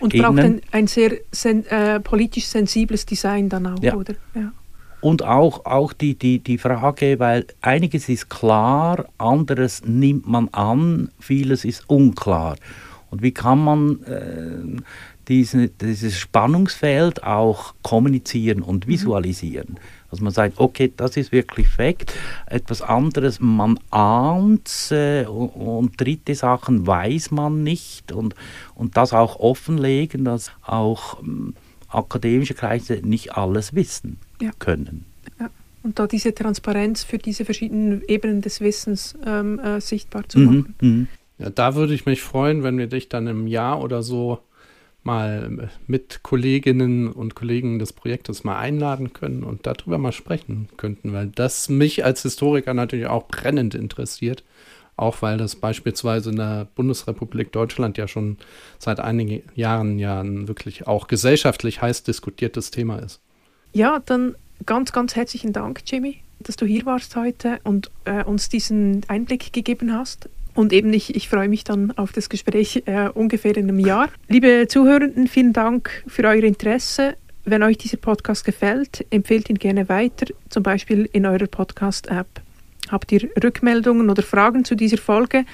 Und 0.00 0.12
braucht 0.14 0.38
ein, 0.38 0.60
ein 0.72 0.86
sehr 0.86 1.12
sen, 1.30 1.64
äh, 1.66 2.00
politisch 2.00 2.46
sensibles 2.46 3.06
Design 3.06 3.48
dann 3.48 3.66
auch, 3.66 3.82
ja. 3.82 3.94
oder? 3.94 4.14
Ja. 4.34 4.52
Und 5.00 5.22
auch, 5.22 5.66
auch 5.66 5.92
die, 5.92 6.14
die, 6.14 6.38
die 6.38 6.56
Frage, 6.56 7.18
weil 7.18 7.46
einiges 7.60 8.08
ist 8.08 8.30
klar, 8.30 9.04
anderes 9.18 9.82
nimmt 9.84 10.26
man 10.26 10.48
an, 10.48 11.10
vieles 11.20 11.66
ist 11.66 11.88
unklar. 11.90 12.56
Und 13.10 13.22
wie 13.22 13.32
kann 13.32 13.62
man 13.62 14.02
äh, 14.04 14.82
diese, 15.28 15.68
dieses 15.68 16.18
Spannungsfeld 16.18 17.22
auch 17.22 17.74
kommunizieren 17.82 18.62
und 18.62 18.86
mhm. 18.86 18.90
visualisieren? 18.92 19.72
Mhm. 19.72 20.03
Dass 20.14 20.20
man 20.20 20.32
sagt, 20.32 20.60
okay, 20.60 20.92
das 20.96 21.16
ist 21.16 21.32
wirklich 21.32 21.66
Fakt. 21.66 22.14
Etwas 22.46 22.82
anderes, 22.82 23.40
man 23.40 23.80
ahnt 23.90 24.70
äh, 24.92 25.24
und, 25.26 25.48
und, 25.48 26.00
dritte 26.00 26.36
Sachen 26.36 26.86
weiß 26.86 27.32
man 27.32 27.64
nicht. 27.64 28.12
Und, 28.12 28.36
und 28.76 28.96
das 28.96 29.12
auch 29.12 29.40
offenlegen, 29.40 30.24
dass 30.24 30.52
auch 30.62 31.20
ähm, 31.20 31.54
akademische 31.88 32.54
Kreise 32.54 33.00
nicht 33.02 33.36
alles 33.36 33.74
wissen 33.74 34.18
ja. 34.40 34.52
können. 34.60 35.04
Ja. 35.40 35.50
Und 35.82 35.98
da 35.98 36.06
diese 36.06 36.32
Transparenz 36.32 37.02
für 37.02 37.18
diese 37.18 37.44
verschiedenen 37.44 38.02
Ebenen 38.06 38.40
des 38.40 38.60
Wissens 38.60 39.16
ähm, 39.26 39.58
äh, 39.58 39.80
sichtbar 39.80 40.28
zu 40.28 40.38
mhm, 40.38 40.44
machen. 40.46 40.74
Mhm. 40.80 41.08
Ja, 41.38 41.50
da 41.50 41.74
würde 41.74 41.92
ich 41.92 42.06
mich 42.06 42.22
freuen, 42.22 42.62
wenn 42.62 42.78
wir 42.78 42.86
dich 42.86 43.08
dann 43.08 43.26
im 43.26 43.48
Jahr 43.48 43.82
oder 43.82 44.04
so 44.04 44.38
mal 45.04 45.70
mit 45.86 46.22
Kolleginnen 46.22 47.08
und 47.08 47.34
Kollegen 47.34 47.78
des 47.78 47.92
Projektes 47.92 48.44
mal 48.44 48.58
einladen 48.58 49.12
können 49.12 49.44
und 49.44 49.66
darüber 49.66 49.98
mal 49.98 50.12
sprechen 50.12 50.68
könnten, 50.76 51.12
weil 51.12 51.28
das 51.28 51.68
mich 51.68 52.04
als 52.04 52.22
Historiker 52.22 52.74
natürlich 52.74 53.06
auch 53.06 53.28
brennend 53.28 53.74
interessiert. 53.74 54.44
Auch 54.96 55.22
weil 55.22 55.38
das 55.38 55.56
beispielsweise 55.56 56.30
in 56.30 56.36
der 56.36 56.68
Bundesrepublik 56.76 57.50
Deutschland 57.50 57.98
ja 57.98 58.06
schon 58.06 58.36
seit 58.78 59.00
einigen 59.00 59.42
Jahren 59.56 59.98
ja 59.98 60.20
ein 60.20 60.46
wirklich 60.46 60.86
auch 60.86 61.08
gesellschaftlich 61.08 61.82
heiß 61.82 62.04
diskutiertes 62.04 62.70
Thema 62.70 62.98
ist. 62.98 63.20
Ja, 63.72 64.00
dann 64.06 64.36
ganz, 64.66 64.92
ganz 64.92 65.16
herzlichen 65.16 65.52
Dank, 65.52 65.82
Jimmy, 65.84 66.18
dass 66.38 66.54
du 66.54 66.64
hier 66.64 66.86
warst 66.86 67.16
heute 67.16 67.58
und 67.64 67.90
äh, 68.04 68.22
uns 68.22 68.48
diesen 68.48 69.02
Einblick 69.08 69.52
gegeben 69.52 69.92
hast. 69.92 70.28
Und 70.54 70.72
eben 70.72 70.92
ich, 70.92 71.14
ich 71.14 71.28
freue 71.28 71.48
mich 71.48 71.64
dann 71.64 71.90
auf 71.92 72.12
das 72.12 72.28
Gespräch 72.28 72.84
äh, 72.86 73.08
ungefähr 73.08 73.56
in 73.56 73.68
einem 73.68 73.80
Jahr. 73.80 74.08
Liebe 74.28 74.66
Zuhörenden, 74.68 75.26
vielen 75.26 75.52
Dank 75.52 76.04
für 76.06 76.22
euer 76.22 76.44
Interesse. 76.44 77.16
Wenn 77.44 77.62
euch 77.62 77.76
dieser 77.76 77.96
Podcast 77.96 78.44
gefällt, 78.44 79.04
empfehlt 79.10 79.50
ihn 79.50 79.58
gerne 79.58 79.88
weiter, 79.88 80.26
zum 80.48 80.62
Beispiel 80.62 81.08
in 81.12 81.26
eurer 81.26 81.46
Podcast-App. 81.46 82.40
Habt 82.88 83.12
ihr 83.12 83.28
Rückmeldungen 83.42 84.08
oder 84.08 84.22
Fragen 84.22 84.64
zu 84.64 84.76
dieser 84.76 84.98
Folge? 84.98 85.44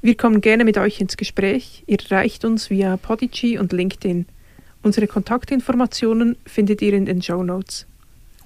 Wir 0.00 0.16
kommen 0.16 0.40
gerne 0.40 0.64
mit 0.64 0.78
euch 0.78 1.00
ins 1.00 1.16
Gespräch. 1.16 1.84
Ihr 1.86 1.98
erreicht 2.10 2.44
uns 2.44 2.70
via 2.70 2.96
Podigy 2.96 3.58
und 3.58 3.72
LinkedIn. 3.72 4.26
Unsere 4.82 5.06
Kontaktinformationen 5.06 6.36
findet 6.46 6.80
ihr 6.80 6.94
in 6.94 7.06
den 7.06 7.20
Show 7.22 7.42
Notes. 7.42 7.86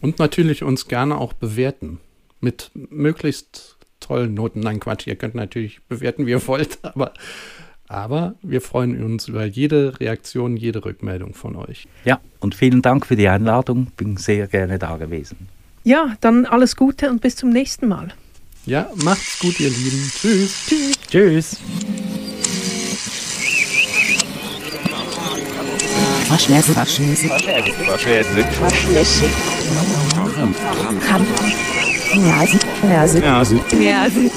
Und 0.00 0.18
natürlich 0.18 0.62
uns 0.62 0.88
gerne 0.88 1.18
auch 1.18 1.32
bewerten. 1.34 2.00
Mit 2.40 2.70
möglichst 2.74 3.76
tollen 4.10 4.34
Noten. 4.34 4.58
Nein, 4.60 4.80
Quatsch, 4.80 5.06
ihr 5.06 5.14
könnt 5.14 5.36
natürlich 5.36 5.80
bewerten, 5.88 6.26
wie 6.26 6.30
ihr 6.30 6.44
wollt, 6.48 6.80
aber, 6.82 7.12
aber 7.86 8.34
wir 8.42 8.60
freuen 8.60 9.00
uns 9.04 9.28
über 9.28 9.44
jede 9.44 10.00
Reaktion, 10.00 10.56
jede 10.56 10.84
Rückmeldung 10.84 11.34
von 11.34 11.54
euch. 11.54 11.86
Ja, 12.04 12.18
und 12.40 12.56
vielen 12.56 12.82
Dank 12.82 13.06
für 13.06 13.14
die 13.14 13.28
Einladung. 13.28 13.86
Bin 13.96 14.16
sehr 14.16 14.48
gerne 14.48 14.80
da 14.80 14.96
gewesen. 14.96 15.48
Ja, 15.84 16.16
dann 16.20 16.44
alles 16.44 16.74
Gute 16.74 17.08
und 17.08 17.20
bis 17.20 17.36
zum 17.36 17.50
nächsten 17.50 17.86
Mal. 17.86 18.08
Ja, 18.66 18.90
macht's 19.04 19.38
gut, 19.38 19.60
ihr 19.60 19.70
Lieben. 19.70 20.10
Tschüss. 20.12 20.66
Tschüss. 20.66 20.96
Tschüss. 21.08 21.60
Verschnäse, 26.26 26.72
Verschnäse. 26.72 27.28
Verschnäse. 27.28 27.72
Verschnäse. 27.84 28.44
Verschnäse. 31.00 31.89
Nazi. 32.14 32.58
Nazi. 32.82 33.20
Nazi. 33.20 34.30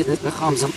is 0.00 0.04
dit? 0.04 0.20
De 0.22 0.28
تخامزم 0.28 0.70